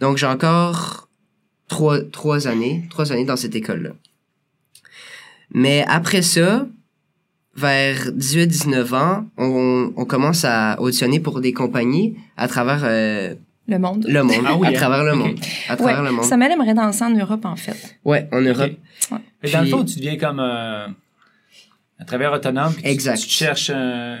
Donc, 0.00 0.18
j'ai 0.18 0.26
encore 0.26 1.03
trois, 1.74 2.00
trois 2.18 2.46
années, 2.46 2.84
trois 2.88 3.10
années 3.12 3.24
dans 3.24 3.36
cette 3.36 3.56
école-là. 3.56 3.90
Mais 5.52 5.84
après 5.88 6.22
ça, 6.22 6.66
vers 7.56 8.10
18-19 8.12 8.94
ans, 8.94 9.26
on, 9.36 9.92
on 9.96 10.04
commence 10.04 10.44
à 10.44 10.80
auditionner 10.80 11.18
pour 11.20 11.40
des 11.40 11.52
compagnies 11.52 12.16
à 12.36 12.46
travers 12.48 12.82
euh, 12.84 13.34
Le 13.66 13.78
monde. 13.78 14.06
le 14.08 14.22
monde. 14.22 14.44
Ah 14.46 14.56
oui, 14.56 14.66
à 14.68 14.70
hein? 14.70 14.72
travers 14.74 15.04
le 15.04 15.14
monde. 15.14 15.36
À 15.68 15.76
travers 15.76 15.98
Ouais, 16.00 16.04
le 16.04 16.12
monde. 16.12 16.24
Samuel 16.24 16.52
aimerait 16.52 16.74
danser 16.74 17.04
en 17.04 17.10
Europe, 17.14 17.44
en 17.44 17.56
fait. 17.56 17.98
Ouais, 18.04 18.28
en 18.32 18.40
Europe. 18.40 18.70
Ok. 19.10 19.18
Mais 19.42 19.50
dans 19.50 19.58
le 19.58 19.64
Puis- 19.64 19.70
fond, 19.72 19.84
tu 19.84 19.96
deviens 19.98 20.16
comme 20.16 20.40
euh, 20.40 20.86
un 22.00 22.04
travailleur 22.04 22.32
autonome. 22.34 22.72
puis 22.74 22.84
Exact. 22.86 23.18
Tu, 23.20 23.28
cherches 23.28 23.70
un. 23.70 24.16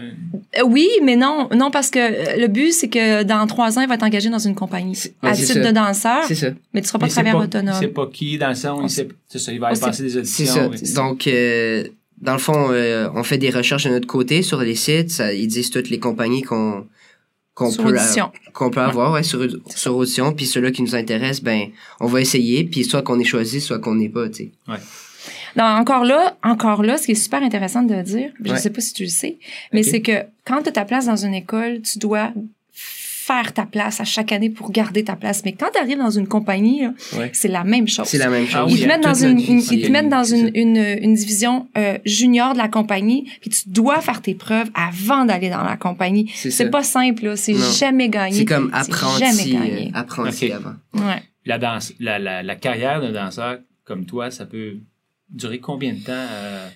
Euh, 0.56 0.62
oui, 0.64 0.88
mais 1.02 1.16
non, 1.16 1.48
non 1.54 1.70
parce 1.72 1.90
que 1.90 1.98
euh, 1.98 2.36
le 2.40 2.46
but 2.46 2.72
c'est 2.72 2.88
que 2.88 3.24
dans 3.24 3.46
trois 3.48 3.76
ans 3.78 3.82
il 3.82 3.88
va 3.88 3.94
être 3.94 4.04
engagé 4.04 4.30
dans 4.30 4.38
une 4.38 4.54
compagnie 4.54 4.96
ouais, 5.22 5.30
à 5.30 5.34
c'est 5.34 5.42
titre 5.46 5.62
ça. 5.62 5.68
de 5.70 5.74
danseur, 5.74 6.24
C'est 6.28 6.34
ça. 6.36 6.48
mais 6.72 6.80
tu 6.82 6.86
seras 6.88 6.98
pas 7.00 7.06
Mais 7.06 7.10
c'est 7.10 7.14
travailleur 7.16 7.38
pas- 7.40 7.44
autonome. 7.46 7.76
C'est 7.80 7.88
pas 7.88 8.06
qui 8.12 8.38
dans 8.38 8.48
le 8.50 8.54
sens 8.54 8.92
sait- 8.94 9.08
c'est 9.28 9.38
ça, 9.40 9.52
il 9.52 9.58
va 9.60 9.68
aller 9.68 9.80
passer 9.80 10.04
des 10.04 10.10
C'est 10.10 10.18
auditions. 10.18 10.46
ça. 10.54 10.68
oui. 10.68 10.92
Donc, 10.94 11.26
euh, 11.26 11.84
dans 12.22 12.32
le 12.34 12.38
fond, 12.38 12.68
euh, 12.70 13.08
on 13.14 13.24
fait 13.24 13.38
des 13.38 13.50
recherches 13.50 13.84
de 13.84 13.90
notre 13.90 14.06
côté 14.06 14.42
sur 14.42 14.60
les 14.60 14.76
sites. 14.76 15.10
Ça, 15.10 15.32
ils 15.34 15.48
disent 15.48 15.70
toutes 15.70 15.90
les 15.90 15.98
compagnies 15.98 16.42
qu'on 16.42 16.86
peut 17.56 17.96
qu'on 18.52 18.70
peut 18.70 18.80
avoir 18.80 19.12
ouais, 19.12 19.22
sur 19.24 19.46
sur 19.74 19.96
audition. 19.96 20.32
Puis 20.32 20.46
ceux-là 20.46 20.70
qui 20.70 20.82
nous 20.82 20.94
intéressent, 20.94 21.42
ben, 21.42 21.68
on 22.00 22.06
va 22.06 22.20
essayer. 22.20 22.64
Puis 22.64 22.84
soit 22.84 23.02
qu'on 23.02 23.18
est 23.18 23.24
choisi, 23.24 23.60
soit 23.60 23.78
qu'on 23.80 23.96
n'est 23.96 24.08
pas. 24.08 24.28
Tu 24.28 24.34
sais. 24.44 24.50
Non, 25.56 25.64
encore 25.64 26.04
là, 26.04 26.36
encore 26.42 26.82
là, 26.82 26.96
ce 26.98 27.06
qui 27.06 27.12
est 27.12 27.14
super 27.16 27.42
intéressant 27.42 27.82
de 27.82 28.00
dire, 28.02 28.30
je 28.44 28.50
Ouais. 28.52 28.58
sais 28.58 28.70
pas 28.70 28.80
si 28.80 28.92
tu 28.92 29.04
le 29.04 29.08
sais, 29.08 29.38
mais 29.72 29.82
c'est 29.82 30.00
que 30.02 30.24
quand 30.44 30.62
tu 30.62 30.68
as 30.68 30.72
ta 30.72 30.84
place 30.84 31.06
dans 31.06 31.16
une 31.24 31.34
école, 31.34 31.80
tu 31.82 31.98
dois 31.98 32.32
faire 32.72 33.54
ta 33.54 33.64
place 33.64 34.00
à 34.00 34.04
chaque 34.04 34.32
année 34.32 34.50
pour 34.50 34.70
garder 34.70 35.02
ta 35.04 35.16
place. 35.16 35.42
Mais 35.46 35.52
quand 35.52 35.68
tu 35.72 35.80
arrives 35.80 35.96
dans 35.96 36.10
une 36.10 36.26
compagnie, 36.26 36.82
Ouais. 37.16 37.30
c'est 37.32 37.48
la 37.48 37.64
même 37.64 37.88
chose. 37.88 38.06
C'est 38.06 38.18
la 38.18 38.28
même 38.28 38.44
Ah 38.50 38.52
chose. 38.64 38.72
oui, 38.72 38.78
ils 38.78 38.82
te 38.82 38.86
mettent 38.88 39.02
dans 39.02 39.14
une, 39.14 39.40
ils 39.40 39.82
te 39.82 39.90
mettent 39.90 40.10
dans 40.10 40.24
une, 40.24 40.50
une, 40.54 40.76
une 40.76 41.14
division 41.14 41.66
euh, 41.78 41.96
junior 42.04 42.52
de 42.52 42.58
la 42.58 42.68
compagnie, 42.68 43.30
puis 43.40 43.48
tu 43.48 43.68
dois 43.70 44.02
faire 44.02 44.20
tes 44.20 44.34
preuves 44.34 44.70
avant 44.74 45.24
d'aller 45.24 45.48
dans 45.48 45.62
la 45.64 45.78
compagnie. 45.78 46.30
C'est 46.34 46.68
pas 46.68 46.82
simple, 46.82 47.24
là. 47.24 47.36
C'est 47.36 47.54
jamais 47.78 48.10
gagné. 48.10 48.38
C'est 48.40 48.44
comme 48.44 48.70
C'est 48.74 48.92
apprenti, 48.92 49.20
jamais 49.24 49.50
gagné. 49.52 49.86
euh, 49.94 49.98
apprenti 49.98 50.46
Ok. 50.46 50.52
avant. 50.52 51.06
Ouais. 51.06 51.22
La, 51.46 51.56
danse, 51.58 51.94
la, 52.00 52.18
la, 52.18 52.42
la 52.42 52.56
carrière 52.56 53.00
d'un 53.00 53.12
danseur 53.12 53.58
comme 53.84 54.04
toi, 54.04 54.30
ça 54.30 54.44
peut 54.44 54.74
durer 55.34 55.58
combien 55.58 55.92
de 55.92 55.98
temps? 55.98 56.12
Euh, 56.12 56.68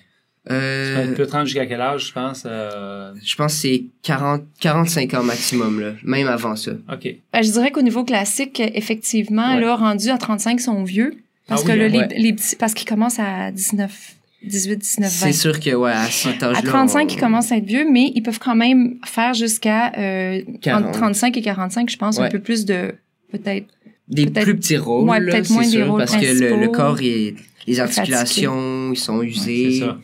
ça 0.49 0.53
Euh, 1.01 1.13
peut 1.15 1.25
te 1.27 1.31
rendre 1.31 1.45
jusqu'à 1.45 1.65
quel 1.65 1.81
âge, 1.81 2.07
je 2.07 2.13
pense? 2.13 2.43
euh, 2.45 3.11
je 3.23 3.35
pense 3.35 3.53
que 3.53 3.59
c'est 3.59 3.83
40, 4.03 4.43
45 4.59 5.13
ans 5.13 5.23
maximum, 5.23 5.79
là. 5.79 5.91
Même 6.03 6.27
avant 6.27 6.55
ça. 6.55 6.71
OK. 6.91 7.15
Ben, 7.33 7.41
je 7.43 7.51
dirais 7.51 7.71
qu'au 7.71 7.81
niveau 7.81 8.03
classique, 8.03 8.59
effectivement, 8.59 9.55
Ouais. 9.55 9.61
là, 9.61 9.75
rendus 9.75 10.09
à 10.09 10.17
35, 10.17 10.59
ils 10.59 10.63
sont 10.63 10.83
vieux. 10.83 11.13
Parce 11.47 11.63
Ah 11.63 11.67
que 11.67 11.71
oui, 11.73 11.79
là, 11.79 11.85
hein? 11.85 11.89
les, 11.89 11.97
Ouais. 11.99 12.07
les 12.17 12.33
petits, 12.33 12.55
parce 12.55 12.73
qu'ils 12.73 12.87
commencent 12.87 13.19
à 13.19 13.51
19, 13.51 14.15
18, 14.43 14.77
19, 14.77 15.11
20. 15.11 15.25
C'est 15.27 15.33
sûr 15.33 15.59
que, 15.59 15.71
ouais, 15.75 15.91
à 15.91 16.05
cet 16.05 16.41
âge-là. 16.41 16.57
À 16.57 16.61
35, 16.61 17.09
on- 17.09 17.13
ils 17.13 17.19
commencent 17.19 17.51
à 17.51 17.57
être 17.57 17.65
vieux, 17.65 17.85
mais 17.91 18.11
ils 18.15 18.21
peuvent 18.23 18.39
quand 18.39 18.55
même 18.55 18.95
faire 19.05 19.33
jusqu'à 19.33 19.91
euh, 19.97 20.41
40. 20.61 20.85
entre 20.85 20.91
35 20.99 21.37
et 21.37 21.41
45, 21.41 21.89
je 21.89 21.97
pense, 21.97 22.17
un 22.19 22.29
peu 22.29 22.39
plus 22.39 22.65
de 22.65 22.93
peut-être. 23.31 23.67
Des 24.07 24.25
peut-être- 24.25 24.43
plus 24.45 24.55
petits 24.55 24.77
rôles, 24.77 25.07
Ouais, 25.07 25.19
là, 25.19 25.31
peut-être 25.33 25.45
c'est 25.47 25.53
moins 25.53 25.63
des 25.63 25.69
sûr, 25.69 25.87
rôles 25.89 25.99
parce 25.99 26.15
que 26.15 26.59
le, 26.61 26.67
corps, 26.69 26.99
il- 27.01 27.35
les 27.67 27.75
Fatigué. 27.75 27.79
articulations, 28.13 28.91
ils 28.93 28.97
sont 28.97 29.19
C'est 29.21 29.27
usés, 29.27 29.79
ça. 29.79 29.99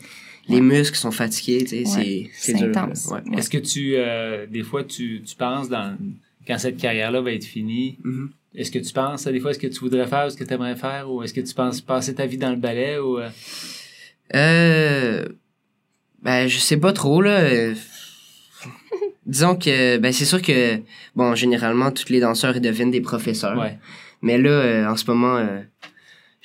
les 0.48 0.60
muscles 0.60 0.96
sont 0.96 1.10
fatigués, 1.10 1.64
tu 1.64 1.68
sais, 1.68 1.76
Ouais, 1.78 1.84
c'est 1.86 2.30
c'est 2.32 2.52
c'est 2.52 2.58
dur. 2.58 2.68
là. 2.68 2.82
intense. 2.84 3.06
Ouais. 3.10 3.20
Ouais. 3.30 3.38
Est-ce 3.38 3.50
que 3.50 3.58
tu, 3.58 3.94
euh, 3.96 4.46
des 4.46 4.62
fois, 4.62 4.84
tu, 4.84 5.22
tu 5.22 5.34
penses 5.36 5.68
dans, 5.68 5.96
quand 6.46 6.58
cette 6.58 6.76
carrière-là 6.76 7.20
va 7.20 7.32
être 7.32 7.44
finie, 7.44 7.98
Mhm. 8.04 8.30
est-ce 8.54 8.70
que 8.70 8.78
tu 8.78 8.92
penses 8.92 9.26
à 9.26 9.32
des 9.32 9.40
fois 9.40 9.52
ce 9.52 9.58
que 9.58 9.66
tu 9.66 9.80
voudrais 9.80 10.06
faire, 10.06 10.30
ce 10.30 10.36
que 10.36 10.44
tu 10.44 10.52
aimerais 10.54 10.76
faire, 10.76 11.10
ou 11.10 11.22
est-ce 11.22 11.34
que 11.34 11.40
tu 11.40 11.54
penses 11.54 11.80
passer 11.80 12.14
ta 12.14 12.26
vie 12.26 12.38
dans 12.38 12.50
le 12.50 12.56
ballet, 12.56 12.98
ou... 12.98 13.18
euh, 13.18 13.28
Euh, 14.34 15.24
ben, 16.22 16.48
je 16.48 16.58
sais 16.58 16.76
pas 16.78 16.92
trop, 16.92 17.22
là. 17.22 17.48
Disons 19.26 19.56
que, 19.56 19.98
ben, 19.98 20.12
c'est 20.12 20.24
sûr 20.24 20.40
que, 20.40 20.80
bon, 21.16 21.34
généralement, 21.34 21.90
tous 21.90 22.08
les 22.10 22.20
danseurs, 22.20 22.56
ils 22.56 22.60
deviennent 22.62 22.90
des 22.92 23.00
professeurs. 23.00 23.58
ouais. 23.58 23.78
Mais 24.22 24.38
là, 24.38 24.50
euh, 24.50 24.86
en 24.86 24.96
ce 24.96 25.04
moment, 25.06 25.36
euh, 25.36 25.60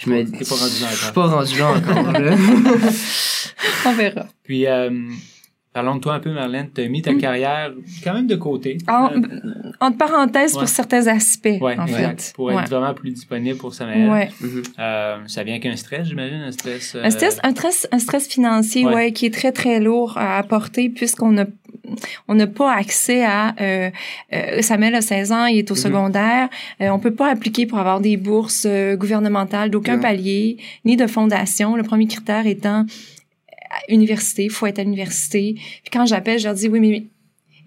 je 0.03 0.09
me 0.09 0.23
T'es 0.23 0.45
pas 0.45 0.55
rendu 0.55 0.81
là 0.81 0.87
Je 0.89 0.95
suis 0.95 1.09
encore. 1.09 1.13
pas 1.13 1.27
rendu 1.35 1.57
là 1.59 1.71
encore, 1.71 2.11
là. 2.19 2.35
On 3.85 3.93
verra. 3.93 4.25
Puis, 4.43 4.65
euh, 4.67 4.89
parlons 5.73 5.95
de 5.95 6.01
toi 6.01 6.15
un 6.15 6.19
peu, 6.19 6.31
Marlène. 6.33 6.69
Tu 6.73 6.81
as 6.81 6.87
mis 6.87 6.99
Mm. 6.99 7.03
ta 7.03 7.13
carrière 7.15 7.71
quand 8.03 8.13
même 8.13 8.27
de 8.27 8.35
côté. 8.35 8.77
En, 8.87 9.09
Euh, 9.11 9.19
entre 9.79 9.97
parenthèses, 9.97 10.53
Ouais. 10.53 10.59
pour 10.59 10.67
certains 10.69 11.07
aspects, 11.07 11.45
ouais, 11.61 11.77
en 11.79 11.85
exact. 11.85 12.21
fait. 12.21 12.33
Pour 12.35 12.45
ouais. 12.45 12.55
être 12.61 12.69
vraiment 12.69 12.93
plus 12.93 13.11
disponible 13.11 13.57
pour 13.57 13.73
Samuel. 13.73 14.09
Ouais. 14.09 14.31
Mhm. 14.41 14.63
Euh, 14.79 15.17
ça 15.27 15.43
vient 15.43 15.59
qu'un 15.59 15.75
stress, 15.75 16.07
j'imagine, 16.07 16.41
un 16.41 16.51
stress. 16.51 16.95
euh, 16.95 17.03
Un 17.03 17.09
stress, 17.09 17.39
un 17.43 17.51
stress, 17.51 17.87
un 17.91 17.99
stress 17.99 18.27
financier, 18.27 18.85
Ouais. 18.85 18.93
ouais. 18.93 19.11
qui 19.13 19.25
est 19.25 19.33
très 19.33 19.51
très 19.51 19.79
lourd 19.79 20.17
à 20.17 20.37
apporter 20.37 20.89
puisqu'on 20.89 21.37
a 21.37 21.45
on 22.27 22.35
n'a 22.35 22.47
pas 22.47 22.73
accès 22.73 23.23
à 23.23 23.55
euh, 23.59 23.89
euh, 24.33 24.61
Samuel 24.61 24.95
a 24.95 25.01
16 25.01 25.31
ans, 25.31 25.45
il 25.45 25.57
est 25.59 25.71
au 25.71 25.75
Mhm. 25.75 25.79
secondaire, 25.79 26.49
euh, 26.81 26.89
on 26.89 26.99
peut 26.99 27.13
pas 27.13 27.29
appliquer 27.31 27.65
pour 27.65 27.79
avoir 27.79 27.99
des 28.01 28.17
bourses 28.17 28.65
euh, 28.69 28.95
gouvernementales 28.95 29.69
d'aucun 29.71 29.97
palier 29.99 30.57
ni 30.85 30.95
de 30.97 31.07
fondation. 31.07 31.75
Le 31.75 31.83
premier 31.83 32.07
critère 32.07 32.45
étant 32.47 32.85
à 33.71 33.91
université, 33.93 34.49
faut 34.49 34.65
être 34.67 34.79
à 34.79 34.83
l'université. 34.83 35.53
Puis 35.55 35.89
quand 35.91 36.05
j'appelle, 36.05 36.39
je 36.39 36.45
leur 36.45 36.53
dis 36.55 36.67
oui 36.67 36.79
mais 36.79 37.03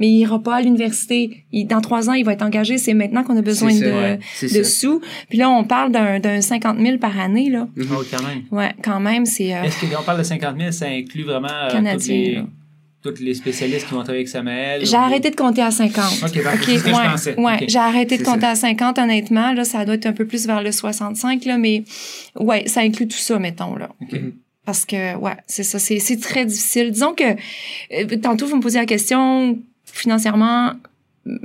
mais 0.00 0.08
il 0.08 0.16
ira 0.18 0.42
pas 0.42 0.56
à 0.56 0.60
l'université. 0.60 1.44
Dans 1.66 1.80
trois 1.80 2.10
ans, 2.10 2.14
il 2.14 2.24
va 2.24 2.32
être 2.32 2.42
engagé. 2.42 2.78
C'est 2.78 2.94
maintenant 2.94 3.22
qu'on 3.22 3.36
a 3.36 3.42
besoin 3.42 3.70
ça, 3.70 3.84
de, 3.86 3.92
ouais. 4.58 4.64
Sous. 4.64 5.00
Puis 5.28 5.38
là, 5.38 5.48
on 5.48 5.62
parle 5.62 5.92
d'un 5.92 6.18
d'un 6.18 6.40
50 6.40 6.80
000 6.80 6.98
par 6.98 7.16
année. 7.20 7.48
Là. 7.48 7.68
Mhm. 7.76 7.86
Oh, 7.96 8.02
quand 8.10 8.22
même. 8.26 8.42
Ouais, 8.50 8.72
quand 8.82 8.98
même, 8.98 9.24
c'est... 9.24 9.54
euh, 9.54 9.62
Est-ce 9.62 9.80
que 9.80 9.86
quand 9.86 10.00
on 10.00 10.04
parle 10.04 10.18
de 10.18 10.24
50 10.24 10.58
000, 10.58 10.72
ça 10.72 10.86
inclut 10.86 11.22
vraiment 11.22 11.46
euh, 11.48 11.68
tous, 11.68 11.76
Canadien, 11.76 12.14
les, 12.16 12.42
tous 13.04 13.20
les 13.20 13.34
spécialistes 13.34 13.86
qui 13.86 13.92
vont 13.92 14.00
travailler 14.02 14.20
avec 14.20 14.28
Samuel? 14.28 14.84
J'ai 14.86 14.96
ou- 14.96 15.00
arrêté 15.00 15.30
de 15.30 15.36
compter 15.36 15.60
à 15.62 15.70
50. 15.70 16.22
Ok, 16.24 16.42
parfait, 16.42 16.58
c'est 16.64 16.78
ce 16.78 16.84
que 16.84 16.90
je 16.90 16.94
ouais, 16.94 17.10
pensais. 17.10 17.38
ouais, 17.38 17.54
Ok. 17.54 17.64
j'ai 17.68 17.78
arrêté 17.78 18.16
de 18.18 18.24
compter 18.24 18.46
à 18.46 18.54
50, 18.54 18.98
honnêtement. 18.98 19.52
Là, 19.52 19.64
ça 19.64 19.84
doit 19.84 19.94
être 19.96 20.06
un 20.06 20.12
peu 20.12 20.26
plus 20.26 20.46
vers 20.46 20.62
le 20.62 20.72
65, 20.72 21.44
là, 21.44 21.58
mais 21.58 21.84
ouais, 22.38 22.66
ça 22.66 22.80
inclut 22.80 23.06
tout 23.06 23.18
ça, 23.18 23.38
mettons, 23.38 23.76
là. 23.76 23.90
Ok. 24.00 24.18
Parce 24.64 24.86
que, 24.86 25.16
ouais, 25.16 25.36
c'est 25.46 25.62
ça, 25.62 25.78
c'est, 25.78 26.20
très 26.20 26.46
difficile. 26.46 26.90
Disons 26.90 27.12
que, 27.12 27.24
euh, 27.92 28.16
tantôt, 28.22 28.46
vous 28.46 28.56
me 28.56 28.62
posiez 28.62 28.80
la 28.80 28.86
question, 28.86 29.58
financièrement, 29.84 30.72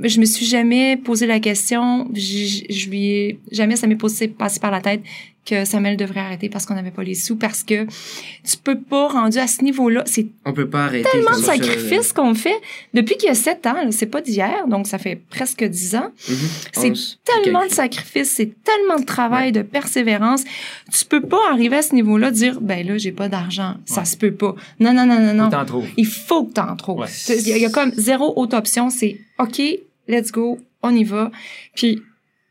je 0.02 0.20
me 0.20 0.24
suis 0.24 0.46
jamais 0.46 0.96
posé 0.96 1.26
la 1.26 1.40
question, 1.40 2.08
je, 2.14 2.88
lui 2.88 3.06
ai, 3.06 3.40
jamais 3.52 3.76
ça 3.76 3.86
m'est 3.86 3.96
passé, 3.96 4.28
passé 4.28 4.60
par 4.60 4.70
la 4.70 4.80
tête 4.80 5.02
que 5.46 5.64
Samuel 5.64 5.96
devrait 5.96 6.20
arrêter 6.20 6.48
parce 6.48 6.66
qu'on 6.66 6.74
n'avait 6.74 6.90
pas 6.90 7.02
les 7.02 7.14
sous, 7.14 7.34
parce 7.36 7.62
que 7.62 7.84
tu 7.84 8.56
peux 8.62 8.78
pas, 8.78 9.08
rendu 9.08 9.38
à 9.38 9.46
ce 9.46 9.62
niveau-là, 9.64 10.02
c'est 10.06 10.26
On 10.44 10.52
peut 10.52 10.68
pas 10.68 10.84
arrêter. 10.84 11.08
tellement 11.10 11.30
de 11.32 11.36
ça, 11.42 11.54
sacrifices 11.54 12.12
qu'on 12.12 12.34
fait 12.34 12.54
depuis 12.94 13.16
qu'il 13.16 13.28
y 13.28 13.32
a 13.32 13.34
sept 13.34 13.66
ans. 13.66 13.74
C'est 13.90 14.06
pas 14.06 14.20
d'hier, 14.20 14.68
donc 14.68 14.86
ça 14.86 14.98
fait 14.98 15.16
presque 15.16 15.64
dix 15.64 15.94
ans. 15.94 16.10
Mhm. 16.28 16.36
C'est 16.72 16.92
Tellement 17.24 17.64
de 17.64 17.70
sacrifices, 17.70 18.30
c'est 18.30 18.52
tellement 18.62 19.00
de 19.00 19.04
travail, 19.06 19.50
de 19.52 19.62
persévérance. 19.62 20.44
Tu 20.92 21.04
peux 21.06 21.22
pas 21.22 21.40
arriver 21.50 21.76
à 21.76 21.82
ce 21.82 21.94
niveau-là 21.94 22.30
dire, 22.30 22.60
ben 22.60 22.86
là, 22.86 22.98
j'ai 22.98 23.12
pas 23.12 23.28
d'argent. 23.28 23.76
Ça 23.86 24.00
Ouais. 24.00 24.04
se 24.06 24.16
peut 24.16 24.32
pas. 24.34 24.54
Non, 24.78 24.92
non, 24.92 25.06
non, 25.06 25.18
non, 25.20 25.34
non. 25.34 25.64
Trouves. 25.64 25.88
Il 25.96 26.06
faut 26.06 26.44
que 26.44 26.52
t'en 26.52 26.76
trouves. 26.76 27.00
Ouais. 27.00 27.08
Il 27.28 27.48
y, 27.56 27.60
y 27.60 27.64
a 27.66 27.70
comme 27.70 27.92
zéro 27.96 28.32
autre 28.36 28.56
option. 28.56 28.90
C'est 28.90 29.18
OK, 29.38 29.60
let's 30.06 30.30
go, 30.32 30.58
on 30.82 30.94
y 30.94 31.04
va. 31.04 31.30
Puis 31.74 32.02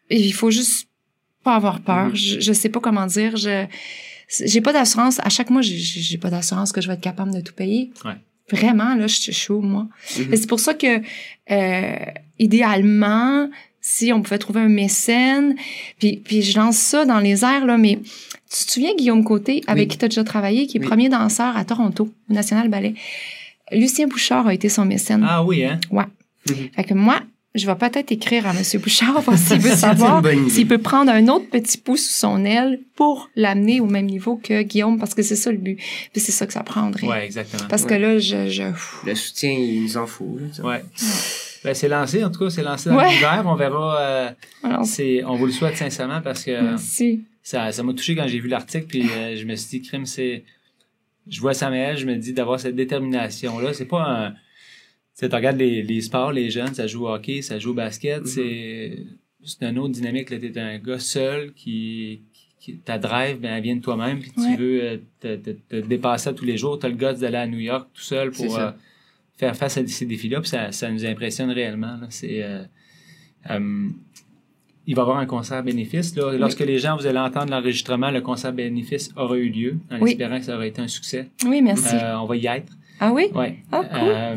il 0.10 0.34
faut 0.34 0.50
juste 0.52 0.88
pas 1.44 1.56
avoir 1.56 1.80
peur. 1.82 2.08
Mhm. 2.10 2.16
je, 2.16 2.40
je 2.40 2.54
sais 2.54 2.70
pas 2.70 2.80
comment 2.80 3.06
dire. 3.06 3.38
Je 3.38 3.66
j'ai 4.46 4.62
pas 4.62 4.74
d'assurance. 4.74 5.20
À 5.24 5.30
chaque 5.30 5.50
mois, 5.50 5.62
j'ai- 5.64 6.18
pas 6.20 6.30
d'assurance 6.30 6.72
que 6.72 6.82
je 6.82 6.88
vais 6.88 6.94
être 6.94 7.02
capable 7.02 7.34
de 7.34 7.42
tout 7.42 7.54
payer. 7.54 7.92
Ouais. 8.06 8.14
Vraiment, 8.52 8.94
là, 8.96 9.08
je 9.08 9.16
suis 9.16 9.34
chaud, 9.34 9.62
moi. 9.62 9.88
Mhm. 10.20 10.34
Et 10.34 10.38
C'est 10.38 10.48
pour 10.48 10.60
ça 10.60 10.74
que, 10.76 11.02
euh, 11.52 11.96
idéalement, 12.38 13.50
si 13.82 14.12
on 14.14 14.22
pouvait 14.22 14.38
trouver 14.38 14.62
un 14.62 14.70
mécène, 14.70 15.56
puis, 16.00 16.18
puis 16.18 16.42
je 16.42 16.58
lance 16.60 16.78
ça 16.78 17.06
dans 17.06 17.20
les 17.20 17.44
airs, 17.46 17.66
là, 17.66 17.78
mais 17.78 18.00
tu 18.52 18.66
te 18.66 18.72
souviens, 18.72 18.94
Guillaume 18.96 19.24
Côté, 19.24 19.64
avec 19.68 19.84
Oui. 19.84 19.88
qui 19.90 19.98
tu 19.98 20.06
as 20.06 20.08
déjà 20.10 20.24
travaillé, 20.24 20.68
qui 20.68 20.78
est 20.78 20.82
Oui. 20.82 20.88
premier 20.88 21.10
danseur 21.10 21.56
à 21.56 21.64
Toronto, 21.66 22.14
au 22.30 22.34
National 22.34 22.70
Ballet. 22.70 22.94
Lucien 23.72 24.08
Bouchard 24.08 24.48
a 24.48 24.54
été 24.54 24.68
son 24.70 24.86
mécène. 24.86 25.26
Ah 25.28 25.44
oui, 25.44 25.64
hein? 25.64 25.80
Mhm. 25.92 26.56
Fait 26.76 26.84
que 26.84 26.94
moi, 26.96 27.22
je 27.60 27.68
vais 27.68 27.76
peut-être 27.76 28.12
écrire 28.12 28.48
à 28.48 28.52
M. 28.52 28.62
Bouchard 28.82 29.22
voir 29.22 29.38
s'il 29.38 29.60
veut 29.60 29.70
savoir 29.76 30.24
s'il 30.50 30.68
peut 30.68 30.78
prendre 30.78 31.12
un 31.12 31.28
autre 31.28 31.50
petit 31.50 31.78
pouce 31.78 32.06
sous 32.08 32.14
son 32.20 32.46
aile 32.46 32.80
pour 32.96 33.30
l'amener 33.36 33.80
au 33.80 33.86
même 33.86 34.06
niveau 34.08 34.38
que 34.38 34.62
Guillaume, 34.64 34.98
parce 34.98 35.14
que 35.14 35.22
c'est 35.22 35.36
ça 35.36 35.52
le 35.52 35.58
but. 35.58 35.76
Puis 36.12 36.22
c'est 36.22 36.32
ça 36.32 36.48
que 36.48 36.54
ça 36.54 36.64
prendrait. 36.64 37.08
Ouais, 37.08 37.26
exactement. 37.26 37.68
Parce 37.70 37.86
que 37.86 37.94
là, 37.94 38.18
je... 38.18 38.50
je... 38.50 38.64
Le 39.06 39.16
soutien, 39.16 39.52
il 39.52 39.84
nous 39.84 39.98
en 39.98 40.08
faut. 40.08 40.38
là. 40.40 40.66
Ouais. 40.66 40.84
Ben, 41.64 41.74
c'est 41.74 41.90
lancé, 41.90 42.24
en 42.24 42.32
tout 42.32 42.40
cas, 42.40 42.50
c'est 42.50 42.64
lancé 42.64 42.90
dans 42.90 42.96
Ouais. 42.98 43.10
l'hiver. 43.10 43.44
On 43.46 43.56
verra. 43.56 44.00
euh, 44.00 44.30
Alors, 44.64 44.86
on 45.28 45.36
vous 45.36 45.46
le 45.46 45.52
souhaite 45.52 45.76
sincèrement 45.76 46.22
parce 46.22 46.44
que 46.46 46.62
merci. 46.62 47.24
ça, 47.44 47.72
ça 47.74 47.84
m'a 47.84 47.94
touché 47.94 48.16
quand 48.16 48.28
j'ai 48.28 48.40
vu 48.40 48.48
l'article. 48.48 48.86
Puis 48.88 49.04
euh, 49.10 49.36
je 49.36 49.44
me 49.46 49.56
suis 49.56 49.80
dit, 49.80 49.88
crime, 49.88 50.06
c'est. 50.06 50.44
je 51.28 51.42
vois 51.42 51.54
Samuel, 51.54 51.98
je 51.98 52.06
me 52.06 52.16
dis 52.16 52.32
d'avoir 52.34 52.60
cette 52.62 52.76
détermination-là. 52.76 53.74
C'est 53.74 53.86
pas 53.86 54.02
un. 54.04 54.34
Tu 55.20 55.26
sais, 55.26 55.30
tu 55.30 55.36
regardes 55.36 55.58
les, 55.58 55.84
les 55.84 56.00
sports, 56.02 56.32
les 56.32 56.50
jeunes, 56.50 56.74
ça 56.74 56.88
joue 56.88 57.06
au 57.06 57.10
hockey, 57.10 57.42
ça 57.42 57.60
joue 57.60 57.72
au 57.72 57.74
basket. 57.74 58.26
C'est 58.26 59.04
c'est 59.44 59.64
une 59.66 59.78
autre 59.80 59.94
dynamique. 59.94 60.28
Tu 60.28 60.36
es 60.36 60.58
un 60.60 60.78
gars 60.80 61.00
seul 61.00 61.52
qui. 61.54 62.22
qui 62.60 62.78
ta 62.78 62.98
drive, 62.98 63.40
ben, 63.40 63.54
elle 63.56 63.64
vient 63.64 63.76
de 63.76 63.82
toi-même, 63.82 64.20
puis 64.20 64.32
Ouais. 64.38 64.56
tu 64.56 64.62
veux 64.62 64.84
euh, 64.84 64.98
te, 65.20 65.36
te, 65.36 65.50
te 65.52 65.76
dépasser 65.88 66.34
tous 66.34 66.46
les 66.46 66.58
jours. 66.58 66.80
Tu 66.80 66.86
as 66.86 66.90
le 66.90 66.96
gars 66.96 67.14
d'aller 67.14 67.38
à 67.38 67.48
New 67.48 67.60
York 67.60 67.90
tout 67.94 68.02
seul 68.02 68.32
pour 68.32 68.58
euh, 68.58 68.72
faire 69.38 69.56
face 69.58 69.78
à 69.78 69.86
ces 69.88 70.06
défis-là, 70.06 70.40
puis 70.42 70.50
ça, 70.50 70.72
ça 70.72 70.90
nous 70.90 71.06
impressionne 71.06 71.50
réellement. 71.52 71.98
C'est. 72.10 72.42
euh, 72.44 72.64
euh, 73.50 73.88
il 74.88 74.96
va 74.96 75.02
y 75.02 75.04
avoir 75.04 75.18
un 75.18 75.26
concert 75.26 75.62
bénéfice. 75.64 76.16
Là. 76.16 76.36
Lorsque 76.38 76.62
les 76.62 76.80
gens, 76.80 76.98
vous 76.98 77.06
allez 77.06 77.20
entendre 77.20 77.52
l'enregistrement, 77.52 78.10
le 78.10 78.22
concert 78.22 78.52
bénéfice 78.54 79.12
aura 79.16 79.38
eu 79.38 79.50
lieu, 79.50 79.78
en 79.92 80.00
Oui. 80.00 80.12
espérant 80.12 80.40
que 80.40 80.46
ça 80.46 80.56
aura 80.56 80.66
été 80.66 80.82
un 80.82 80.88
succès. 80.88 81.28
Oui, 81.46 81.62
merci. 81.62 81.94
Euh, 81.96 82.18
on 82.20 82.26
va 82.26 82.36
y 82.38 82.48
être. 82.48 82.74
ah 83.00 83.12
oui? 83.14 83.26
Ouais. 83.36 83.58
Ah, 83.72 83.84
cool. 83.84 84.00
Euh, 84.10 84.36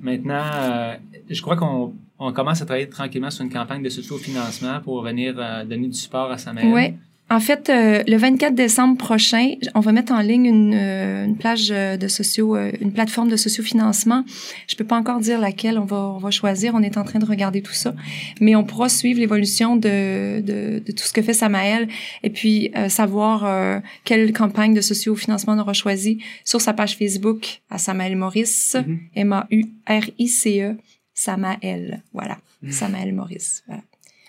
maintenant, 0.00 0.42
euh, 0.44 0.96
je 1.28 1.40
crois 1.42 1.56
qu'on 1.56 1.94
on 2.18 2.32
commence 2.32 2.60
à 2.60 2.66
travailler 2.66 2.88
tranquillement 2.88 3.30
sur 3.30 3.44
une 3.44 3.52
campagne 3.52 3.82
de 3.82 3.88
socio-financement 3.88 4.80
pour 4.80 5.02
venir 5.02 5.34
euh, 5.38 5.64
donner 5.64 5.88
du 5.88 5.94
support 5.94 6.30
à 6.30 6.38
Samuel. 6.38 6.72
Oui. 6.72 6.94
En 7.32 7.38
fait, 7.38 7.70
euh, 7.70 8.02
le 8.08 8.16
24 8.16 8.56
décembre 8.56 8.96
prochain, 8.96 9.52
on 9.76 9.80
va 9.80 9.92
mettre 9.92 10.12
en 10.12 10.18
ligne 10.20 10.46
une, 10.46 10.74
euh, 10.74 11.24
une 11.26 11.36
plage 11.36 11.70
euh, 11.70 11.96
de 11.96 12.08
socio, 12.08 12.56
euh, 12.56 12.72
une 12.80 12.92
plateforme 12.92 13.28
de 13.28 13.36
sociofinancement. 13.36 14.24
Je 14.66 14.74
peux 14.74 14.84
pas 14.84 14.96
encore 14.96 15.20
dire 15.20 15.38
laquelle 15.38 15.78
on 15.78 15.84
va, 15.84 15.96
on 15.96 16.18
va 16.18 16.32
choisir. 16.32 16.74
On 16.74 16.82
est 16.82 16.96
en 16.98 17.04
train 17.04 17.20
de 17.20 17.24
regarder 17.24 17.62
tout 17.62 17.72
ça, 17.72 17.94
mais 18.40 18.56
on 18.56 18.64
pourra 18.64 18.88
suivre 18.88 19.20
l'évolution 19.20 19.76
de, 19.76 20.40
de, 20.40 20.82
de 20.84 20.92
tout 20.92 21.04
ce 21.04 21.12
que 21.12 21.22
fait 21.22 21.32
Samael 21.32 21.86
et 22.24 22.30
puis 22.30 22.72
euh, 22.76 22.88
savoir 22.88 23.44
euh, 23.44 23.78
quelle 24.04 24.32
campagne 24.32 24.74
de 24.74 24.80
sociofinancement 24.80 25.52
on 25.52 25.58
aura 25.60 25.72
choisi 25.72 26.18
sur 26.44 26.60
sa 26.60 26.72
page 26.72 26.96
Facebook 26.96 27.60
à 27.70 27.78
Samael 27.78 28.16
Maurice, 28.16 28.76
Mhm. 28.84 28.98
M-A-U-R-I-C-E, 29.14 30.76
Samael. 31.14 32.02
Voilà, 32.12 32.38
Samael 32.70 33.14
Maurice. 33.14 33.62
Voilà. 33.66 33.82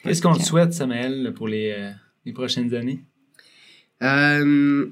Qu'est-ce 0.03 0.21
qu'on 0.21 0.33
te 0.35 0.43
souhaite, 0.43 0.73
Samuel, 0.73 1.33
pour 1.35 1.47
les, 1.47 1.71
euh, 1.77 1.91
les 2.25 2.33
prochaines 2.33 2.73
années? 2.75 2.99
Euh, 4.03 4.87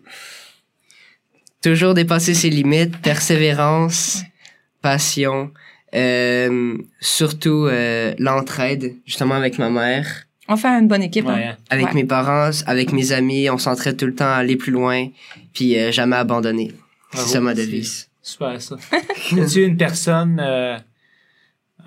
toujours 1.62 1.94
dépasser 1.94 2.34
ses 2.34 2.50
limites, 2.50 2.98
persévérance, 3.02 4.24
passion, 4.82 5.52
euh, 5.96 6.78
surtout 7.00 7.66
euh, 7.66 8.14
l'entraide, 8.20 8.96
justement 9.06 9.36
avec 9.36 9.58
ma 9.60 9.70
mère, 9.70 10.26
On 10.48 10.58
fait 10.58 10.68
une 10.68 10.88
bonne 10.88 11.04
équipe. 11.04 11.28
hein. 11.28 11.36
Ouais, 11.36 11.44
hein? 11.46 11.58
avec 11.70 11.88
Ouais. 11.88 11.94
mes 11.94 12.06
parents, 12.06 12.52
avec 12.66 12.92
mes 12.92 13.12
amis, 13.12 13.50
on 13.50 13.58
s'entraide 13.58 13.98
tout 13.98 14.06
le 14.06 14.16
temps 14.16 14.26
à 14.26 14.36
aller 14.38 14.56
plus 14.58 14.72
loin, 14.72 15.08
puis 15.54 15.78
euh, 15.78 15.92
jamais 15.92 16.16
abandonner. 16.16 16.72
C'est 17.14 17.28
ça 17.28 17.42
ma 17.42 17.54
devise. 17.56 18.08
Super, 18.22 18.62
ça. 18.62 18.76
As-tu 19.42 19.64
une 19.64 19.78
personne, 19.78 20.40
euh, 20.40 20.78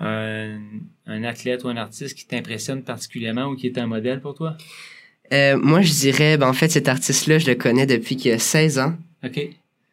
un, 0.01 0.59
un 1.07 1.23
athlète 1.23 1.63
ou 1.63 1.69
un 1.69 1.77
artiste 1.77 2.17
qui 2.17 2.25
t'impressionne 2.27 2.83
particulièrement 2.83 3.45
ou 3.45 3.55
qui 3.55 3.67
est 3.67 3.77
un 3.77 3.87
modèle 3.87 4.19
pour 4.19 4.33
toi? 4.35 4.57
Euh, 5.33 5.57
moi, 5.61 5.81
je 5.81 5.91
dirais, 5.91 6.37
ben, 6.37 6.47
en 6.47 6.53
fait, 6.53 6.69
cet 6.69 6.87
artiste-là, 6.87 7.39
je 7.39 7.47
le 7.47 7.55
connais 7.55 7.85
depuis 7.85 8.15
qu'il 8.15 8.31
a 8.31 8.39
16 8.39 8.79
ans. 8.79 8.93
OK. 9.25 9.39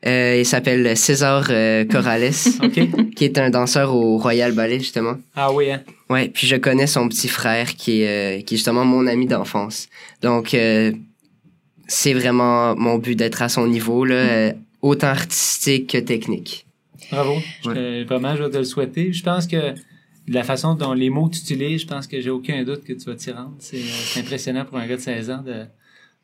Euh, 0.07 0.37
il 0.39 0.47
s'appelle 0.47 0.97
César 0.97 1.49
euh, 1.51 1.85
Corrales, 1.85 2.31
qui 3.17 3.25
est 3.25 3.39
un 3.39 3.51
danseur 3.51 3.95
au 3.95 4.17
Royal 4.19 4.53
Ballet, 4.53 4.79
justement. 4.79 5.17
Ah 5.37 5.53
oui, 5.53 5.71
hein? 5.71 5.83
Ouais, 6.09 6.29
puis 6.29 6.47
je 6.47 6.57
connais 6.57 6.87
son 6.87 7.07
petit 7.09 7.29
frère 7.29 7.75
qui 7.75 8.03
est, 8.03 8.39
euh, 8.39 8.43
qui 8.43 8.55
est 8.55 8.57
justement 8.57 8.85
mon 8.85 9.07
ami 9.07 9.27
d'enfance. 9.27 9.89
Donc, 10.23 10.55
euh, 10.55 10.93
c'est 11.87 12.15
vraiment 12.15 12.75
mon 12.77 12.97
but 12.99 13.15
d'être 13.15 13.43
à 13.43 13.49
son 13.51 13.67
niveau, 13.67 14.05
là, 14.07 14.15
euh, 14.15 14.53
autant 14.81 15.09
artistique 15.09 15.91
que 15.91 15.99
technique. 15.99 16.67
Bravo. 17.13 17.35
Je- 17.65 17.69
Ouais. 17.71 18.05
vraiment, 18.05 18.37
je 18.37 18.45
vais 18.45 18.51
te 18.51 18.57
le 18.59 18.65
souhaiter. 18.65 19.13
Je 19.13 19.23
pense 19.23 19.47
que 19.47 19.75
la 20.35 20.45
façon 20.45 20.75
dont 20.75 20.93
les 20.95 21.11
mots 21.11 21.29
que 21.29 21.35
tu 21.35 21.41
utilises, 21.43 21.83
je 21.83 21.87
pense 21.87 22.07
que 22.07 22.21
j'ai 22.21 22.31
aucun 22.31 22.63
doute 22.65 22.85
que 22.85 22.93
tu 22.93 23.05
vas 23.07 23.15
t'y 23.17 23.31
rendre. 23.31 23.55
C'est 23.59 23.77
euh, 23.79 24.21
impressionnant 24.21 24.65
pour 24.65 24.79
un 24.79 24.87
gars 24.87 24.97
de 24.97 25.01
16 25.01 25.31
ans 25.31 25.43
de- 25.43 25.65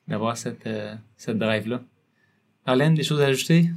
d'avoir 0.09 0.37
cette, 0.37 0.67
euh, 0.67 0.95
cette 1.17 1.39
drive-là. 1.39 1.83
Marlène, 2.67 2.95
des 2.95 3.03
choses 3.03 3.21
à 3.21 3.27
ajouter? 3.27 3.71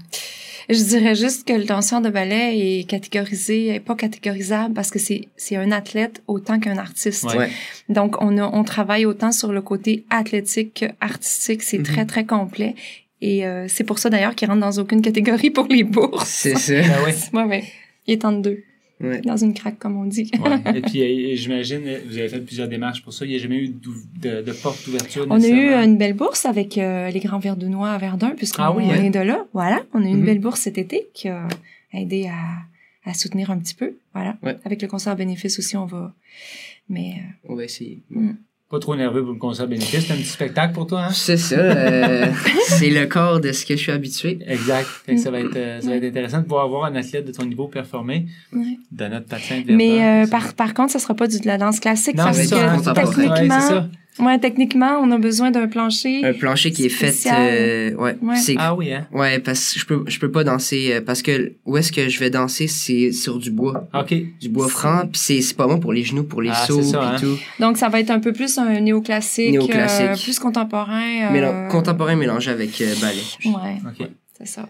Je 0.70 0.84
dirais 0.84 1.16
juste 1.16 1.48
que 1.48 1.54
le 1.54 1.64
danseur 1.64 2.00
de 2.00 2.10
ballet 2.10 2.80
est 2.80 2.84
catégorisé, 2.84 3.68
est 3.70 3.80
pas 3.80 3.96
catégorisable 3.96 4.76
parce 4.76 4.92
que 4.92 5.00
c'est 5.00 5.28
c'est 5.36 5.56
un 5.56 5.72
athlète 5.72 6.22
autant 6.28 6.60
qu'un 6.60 6.78
artiste. 6.78 7.24
Ouais. 7.36 7.50
Donc 7.88 8.22
on 8.22 8.38
a, 8.38 8.44
on 8.54 8.64
travaille 8.64 9.06
autant 9.08 9.32
sur 9.32 9.52
le 9.52 9.64
côté 9.64 10.06
athlétique 10.12 10.76
que 10.82 10.86
artistique, 11.02 11.64
c'est 11.64 11.80
Mhm. 11.80 11.84
très 11.86 12.06
très 12.06 12.26
complet 12.26 12.76
et 13.22 13.48
euh, 13.48 13.66
c'est 13.68 13.84
pour 13.84 13.98
ça 13.98 14.12
d'ailleurs 14.12 14.36
qu'il 14.36 14.48
rentre 14.48 14.60
dans 14.62 14.78
aucune 14.80 15.02
catégorie 15.02 15.50
pour 15.50 15.66
les 15.68 15.84
bourses. 15.84 16.30
C'est 16.30 16.56
ça. 16.56 16.74
Ben 16.82 17.00
oui. 17.04 17.14
Ouais 17.34 17.44
ouais. 17.46 17.64
Il 18.06 18.14
est 18.14 18.26
entre 18.26 18.42
deux, 18.44 18.64
Ouais. 19.02 19.22
dans 19.22 19.38
une 19.38 19.54
craque 19.54 19.80
comme 19.80 19.96
on 19.98 20.06
dit. 20.06 20.30
Ouais. 20.44 20.76
Et 20.78 20.82
puis, 20.82 21.02
euh, 21.02 21.36
j'imagine, 21.36 21.82
euh, 21.86 22.00
vous 22.06 22.18
avez 22.18 22.28
fait 22.28 22.42
plusieurs 22.42 22.68
démarches 22.68 23.02
pour 23.02 23.14
ça. 23.14 23.26
Il 23.26 23.30
n'y 23.30 23.36
a 23.36 23.40
jamais 23.40 23.56
eu 23.58 23.70
de, 23.70 24.42
de 24.42 24.52
porte 24.52 24.84
d'ouverture. 24.86 25.26
On 25.30 25.42
a 25.42 25.48
eu 25.48 25.72
une 25.74 25.98
belle 25.98 26.14
bourse 26.14 26.46
avec 26.46 26.78
euh, 26.78 27.10
les 27.10 27.20
Grands 27.22 27.40
Noix 27.58 27.90
à 27.92 27.98
Verdun, 27.98 28.32
puisqu'on 28.32 28.64
Ah 28.64 28.72
oui, 28.76 28.84
on 28.88 28.92
hein? 28.92 29.04
est 29.04 29.10
de 29.10 29.20
là. 29.20 29.46
Voilà, 29.54 29.84
on 29.94 30.02
a 30.04 30.06
eu 30.06 30.10
une 30.10 30.20
Mhm. 30.20 30.26
belle 30.26 30.40
bourse 30.40 30.60
cet 30.62 30.78
été 30.78 31.08
qui 31.14 31.30
a 31.30 31.48
aidé 31.94 32.28
à, 32.28 33.10
à 33.10 33.14
soutenir 33.14 33.52
un 33.52 33.58
petit 33.60 33.76
peu. 33.76 33.94
Voilà. 34.14 34.38
Ouais. 34.44 34.58
Avec 34.66 34.82
le 34.82 34.88
concert 34.90 35.16
bénéfice 35.16 35.58
aussi, 35.60 35.78
on 35.78 35.86
va. 35.86 36.14
Mais 36.90 37.14
euh, 37.46 37.50
On 37.54 37.56
va 37.56 37.64
essayer. 37.64 38.02
Pas 38.70 38.78
trop 38.78 38.96
nerveux 38.96 39.24
pour 39.24 39.34
le 39.34 39.40
concert 39.40 39.68
bénéfice. 39.68 40.06
C'est 40.06 40.14
un 40.14 40.18
petit 40.18 40.26
spectacle 40.26 40.74
pour 40.76 40.86
toi, 40.86 41.06
hein? 41.06 41.12
C'est 41.12 41.38
ça. 41.38 41.56
euh, 41.56 42.28
c'est 42.68 42.92
le 42.92 43.08
corps 43.08 43.40
de 43.40 43.52
ce 43.52 43.66
que 43.66 43.76
je 43.76 43.82
suis 43.82 43.92
habitué. 43.92 44.38
Exact. 44.46 44.86
Fait 44.86 45.16
que 45.16 45.22
ça, 45.22 45.32
va 45.32 45.40
être, 45.40 45.56
euh, 45.56 45.82
ça 45.82 45.90
va 45.90 45.96
être 45.96 46.04
intéressant 46.04 46.38
de 46.38 46.44
pouvoir 46.44 46.68
voir 46.70 46.86
un 46.86 46.96
athlète 46.96 47.26
de 47.26 47.32
ton 47.32 47.46
niveau 47.46 47.68
performer 47.68 48.28
ouais. 48.54 48.78
de 48.92 49.06
notre 49.08 49.26
patin 49.26 49.62
de 49.68 49.74
Mais 49.74 50.04
euh, 50.04 50.28
par, 50.28 50.54
par 50.54 50.76
contre, 50.76 50.92
ça 50.92 51.00
sera 51.00 51.16
pas 51.16 51.28
du, 51.28 51.40
de 51.40 51.48
la 51.48 51.58
danse 51.58 51.80
classique 51.80 52.16
Non, 52.16 52.26
parce 52.26 52.44
ça, 52.44 52.56
que 52.56 52.90
hein, 52.90 52.94
techniquement, 52.94 53.30
Ouais, 53.32 53.48
c'est 53.50 53.68
ça. 53.68 53.90
Ouais, 54.20 54.40
techniquement, 54.40 55.00
on 55.02 55.12
a 55.12 55.18
besoin 55.18 55.52
d'un 55.52 55.68
plancher. 55.68 56.24
Un 56.26 56.34
plancher 56.34 56.72
qui 56.72 56.86
est 56.86 56.90
fait. 56.90 57.14
Euh, 57.32 57.94
ouais. 57.96 58.16
Ah 58.58 58.76
oui, 58.76 58.94
hein? 58.94 59.08
Ouais, 59.12 59.40
parce 59.40 59.74
que 59.74 59.80
je 59.80 59.86
peux, 59.86 60.04
je 60.08 60.20
peux 60.20 60.32
pas 60.32 60.44
danser, 60.44 60.92
euh, 60.94 61.02
parce 61.02 61.22
que 61.22 61.54
où 61.66 61.78
est-ce 61.78 61.92
que 61.92 62.10
je 62.10 62.20
vais 62.20 62.30
danser, 62.30 62.68
c'est 62.68 63.12
sur 63.12 63.38
du 63.40 63.52
bois. 63.52 63.88
OK. 63.94 64.14
Du 64.40 64.50
bois 64.50 64.68
franc, 64.68 65.02
puis 65.12 65.20
c'est, 65.22 65.42
c'est 65.42 65.56
pas 65.58 65.68
bon 65.68 65.80
pour 65.80 65.94
les 65.94 66.04
genoux, 66.04 66.24
pour 66.24 66.42
les 66.42 66.50
Ah, 66.52 66.66
sauts, 66.68 66.82
c'est 66.82 66.92
ça, 66.92 67.14
hein? 67.14 67.16
tout. 67.20 67.38
Donc, 67.60 67.78
ça 67.78 67.90
va 67.90 68.00
être 68.00 68.12
un 68.12 68.20
peu 68.20 68.34
plus 68.34 68.58
un 68.58 68.80
néoclassique, 68.80 69.52
Néoclassique. 69.52 70.06
euh, 70.10 70.16
plus 70.24 70.40
contemporain. 70.40 71.34
Euh, 71.34 71.68
contemporain 71.70 72.16
mélangé 72.16 72.52
avec 72.52 72.80
euh, 72.82 72.94
ballet. 73.02 73.22
Ouais, 73.46 73.78
OK. 73.86 74.08
c'est 74.38 74.48
ça. 74.48 74.68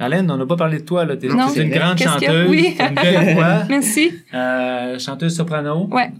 Marlène, 0.00 0.30
on 0.30 0.36
n'a 0.36 0.46
pas 0.46 0.54
parlé 0.54 0.78
de 0.78 0.84
toi, 0.84 1.04
là. 1.04 1.16
T'es 1.16 1.26
une 1.26 1.70
grande 1.70 1.98
chanteuse. 1.98 2.48
Oui. 2.48 2.76
une 2.78 2.94
belle 2.94 3.34
voix. 3.34 3.64
Merci. 3.68 4.12
Euh, 4.32 4.96
chanteuse 4.98 5.34
soprano. 5.36 5.88
Ouais. 5.90 6.12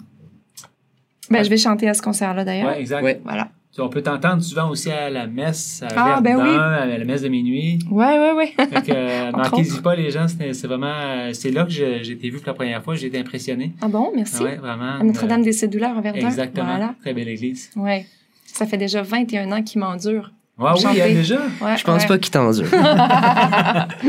Ben, 1.30 1.42
je 1.44 1.50
vais 1.50 1.56
chanter 1.56 1.88
à 1.88 1.94
ce 1.94 2.02
concert-là, 2.02 2.44
d'ailleurs. 2.44 2.68
Ouais, 2.68 2.80
exact. 2.80 3.02
Ouais. 3.02 3.20
Voilà. 3.24 3.48
Tu- 3.74 3.80
On 3.82 3.88
peut 3.88 4.02
t'entendre 4.02 4.42
souvent 4.42 4.70
aussi 4.70 4.90
à 4.90 5.10
la 5.10 5.26
messe, 5.26 5.82
à 5.82 5.88
Ah, 5.94 6.20
Verdun, 6.22 6.22
ben 6.22 6.36
oui. 6.42 6.56
à 6.56 6.86
la 6.98 7.04
messe 7.04 7.22
de 7.22 7.28
minuit. 7.28 7.78
Ouais, 7.90 8.18
ouais, 8.18 8.32
ouais. 8.32 8.46
Fait 8.56 8.82
que, 8.82 8.92
euh, 8.94 9.28
Entre 9.28 9.38
manquez-y 9.56 9.80
pas, 9.82 9.94
les 9.94 10.10
gens. 10.10 10.26
C'est 10.28 10.66
vraiment... 10.66 10.86
euh, 10.96 11.30
C'est 11.34 11.50
là 11.50 11.64
que 11.64 11.70
j'ai 11.70 12.10
été 12.10 12.30
vu 12.30 12.38
pour 12.38 12.46
la 12.48 12.54
première 12.54 12.82
fois. 12.82 12.94
J'ai 12.96 13.08
été 13.08 13.18
impressionné. 13.18 13.72
Ah 13.82 13.88
bon, 13.88 14.10
merci. 14.16 14.42
Ouais, 14.42 14.56
vraiment. 14.56 14.96
À 15.00 15.04
Notre-Dame 15.04 15.42
des 15.42 15.52
Cédulaires 15.52 15.96
à 15.96 16.00
Verdun. 16.00 16.26
Exactement. 16.26 16.66
Voilà. 16.66 16.94
Très 17.02 17.12
belle 17.12 17.28
église. 17.28 17.70
Ouais. 17.76 18.06
Ça 18.46 18.66
fait 18.66 18.78
déjà 18.78 19.02
21 19.02 19.52
ans 19.52 19.62
qu'il 19.62 19.80
m'endure. 19.80 20.32
Ah 20.60 20.72
oui, 20.74 20.80
Chanter. 20.82 21.02
hein, 21.02 21.14
déjà? 21.14 21.36
Ouais, 21.60 21.76
Je 21.76 21.84
pense 21.84 22.02
ouais. 22.02 22.08
pas 22.08 22.18
qu'il 22.18 22.32
t'endure. 22.32 22.66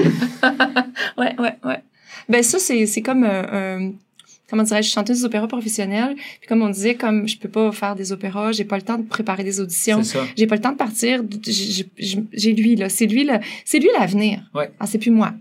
Ouais, 1.17 1.35
ouais, 1.39 1.53
ouais. 1.65 1.79
Ben 2.27 2.43
ça, 2.43 2.59
c'est, 2.59 2.85
c'est 2.85 3.01
comme 3.01 3.23
un, 3.23 3.43
un- 3.51 3.91
comment 4.49 4.63
dirais-je, 4.63 4.89
chanteuse 4.89 5.21
d'opéra 5.21 5.47
professionnelle. 5.47 6.15
Puis 6.39 6.47
comme 6.47 6.61
on 6.61 6.69
disait, 6.69 6.95
comme 6.95 7.27
je 7.27 7.37
peux 7.37 7.49
pas 7.49 7.71
faire 7.71 7.95
des 7.95 8.11
opéras, 8.11 8.51
j'ai 8.51 8.65
pas 8.65 8.75
le 8.77 8.81
temps 8.83 8.97
de 8.97 9.03
préparer 9.07 9.43
des 9.43 9.59
auditions. 9.59 10.01
J'ai 10.35 10.47
pas 10.47 10.55
le 10.55 10.61
temps 10.61 10.71
de 10.71 10.77
partir. 10.77 11.21
J'ai, 11.45 12.53
lui, 12.53 12.75
là. 12.75 12.89
C'est 12.89 13.05
lui, 13.05 13.23
là. 13.23 13.39
C'est 13.65 13.79
lui 13.79 13.89
l'avenir. 13.97 14.41
Ouais. 14.53 14.71
Ah, 14.79 14.85
c'est 14.87 14.97
plus 14.97 15.11
moi. 15.11 15.33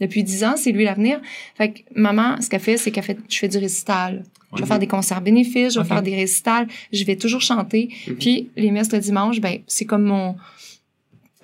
Depuis 0.00 0.22
dix 0.22 0.44
ans, 0.44 0.54
c'est 0.56 0.72
lui 0.72 0.84
l'avenir. 0.84 1.20
Fait 1.56 1.70
que 1.72 1.78
maman, 1.94 2.40
ce 2.42 2.50
qu'elle 2.50 2.60
fait, 2.60 2.76
c'est 2.76 2.90
qu'elle 2.90 3.04
fait, 3.04 3.18
je 3.28 3.38
fais 3.38 3.48
du 3.48 3.56
récital. 3.58 4.24
Je 4.52 4.56
vais 4.58 4.62
Ouais. 4.62 4.68
faire 4.68 4.78
des 4.78 4.86
concerts 4.86 5.20
bénéfices, 5.22 5.74
je 5.74 5.80
vais 5.80 5.86
faire 5.86 6.02
des 6.02 6.14
récitals, 6.14 6.66
je 6.92 7.04
vais 7.04 7.16
toujours 7.16 7.40
chanter. 7.40 7.88
Puis 8.20 8.50
les 8.56 8.70
messes 8.70 8.92
le 8.92 9.00
dimanche, 9.00 9.40
ben 9.40 9.58
c'est 9.66 9.84
comme 9.86 10.04
mon, 10.04 10.36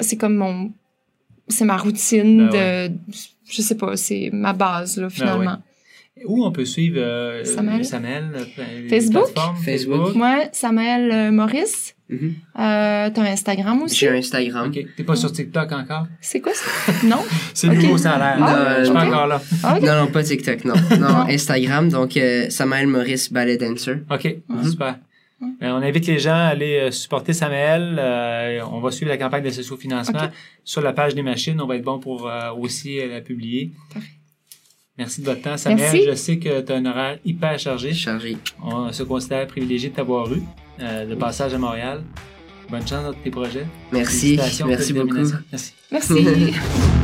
c'est 0.00 0.16
comme 0.16 0.36
mon, 0.36 0.72
c'est 1.48 1.64
ma 1.64 1.76
routine 1.76 2.48
Ben 2.48 2.88
de, 2.88 2.94
je 3.50 3.60
sais 3.60 3.74
pas, 3.74 3.96
c'est 3.96 4.30
ma 4.32 4.52
base 4.52 4.98
là 4.98 5.10
finalement. 5.10 5.58
Où 6.26 6.44
on 6.44 6.52
peut 6.52 6.66
suivre 6.66 6.98
euh, 7.00 7.42
Samuel? 7.42 7.84
Samuel, 7.86 8.30
euh, 8.36 8.80
les 8.82 8.88
Facebook? 8.88 9.28
Facebook. 9.64 10.14
Moi, 10.14 10.44
Samuel 10.52 11.10
euh, 11.10 11.30
Maurice, 11.32 11.94
Mhm. 12.10 12.34
euh, 12.58 13.08
t'as 13.14 13.22
Instagram 13.32 13.82
aussi? 13.82 13.96
J'ai 13.96 14.10
un 14.10 14.16
Instagram. 14.16 14.68
OK. 14.68 14.84
T'es 14.94 15.04
pas 15.04 15.16
sur 15.16 15.32
TikTok 15.32 15.72
encore? 15.72 16.06
C'est 16.20 16.40
quoi 16.40 16.52
ça? 16.52 16.92
Non? 17.06 17.16
C'est 17.54 17.68
Ok. 17.68 17.76
nouveau, 17.76 17.96
ça 17.96 18.12
a 18.12 18.36
l'air. 18.36 18.44
Ah, 18.46 18.76
Je 18.80 18.84
suis 18.84 18.92
pas 18.92 19.06
encore 19.06 19.26
là. 19.26 19.40
Non, 19.80 20.04
non, 20.04 20.06
pas 20.12 20.22
TikTok, 20.22 20.66
non. 20.66 20.74
Non. 21.00 21.20
Instagram, 21.30 21.88
donc 21.88 22.14
euh, 22.18 22.50
Samuel 22.50 22.88
Maurice 22.88 23.32
Ballet 23.32 23.56
Dancer. 23.56 23.96
OK. 24.10 24.36
Mhm. 24.48 24.64
Super. 24.70 24.98
Euh, 25.42 25.70
on 25.70 25.82
invite 25.82 26.06
les 26.06 26.18
gens 26.18 26.34
à 26.34 26.48
aller 26.48 26.90
supporter 26.92 27.32
Samuel. 27.32 27.96
Euh, 27.98 28.60
on 28.70 28.80
va 28.80 28.90
suivre 28.90 29.10
la 29.10 29.16
campagne 29.16 29.42
de 29.44 29.50
socio-financement 29.50 30.24
Ok. 30.24 30.30
sur 30.62 30.82
la 30.82 30.92
page 30.92 31.14
des 31.14 31.22
machines. 31.22 31.58
On 31.60 31.66
va 31.66 31.76
être 31.76 31.82
bon 31.84 31.98
pour 31.98 32.28
euh, 32.28 32.52
aussi 32.52 32.98
la 33.08 33.22
publier. 33.22 33.72
Parfait. 33.92 34.08
Merci 34.98 35.20
de 35.22 35.26
votre 35.26 35.42
temps, 35.42 35.56
Samuel. 35.56 35.80
Merci. 35.80 36.06
Je 36.08 36.14
sais 36.14 36.38
que 36.38 36.60
tu 36.60 36.72
as 36.72 36.76
un 36.76 36.84
horaire 36.86 37.18
hyper 37.24 37.58
chargé. 37.58 37.92
Chargé. 37.94 38.36
On 38.62 38.92
se 38.92 39.02
considère 39.02 39.46
privilégié 39.46 39.88
de 39.90 39.94
t'avoir 39.94 40.32
eu. 40.32 40.42
euh, 40.80 41.06
de 41.06 41.14
passage 41.14 41.54
à 41.54 41.58
Montréal. 41.58 42.02
Bonne 42.70 42.86
chance 42.86 43.04
dans 43.04 43.12
tes 43.12 43.30
projets. 43.30 43.66
Merci. 43.90 44.36
Félicitations, 44.36 44.66
Merci 44.66 44.92
beaucoup. 44.92 45.14
Merci. 45.50 45.74
Merci. 45.90 46.52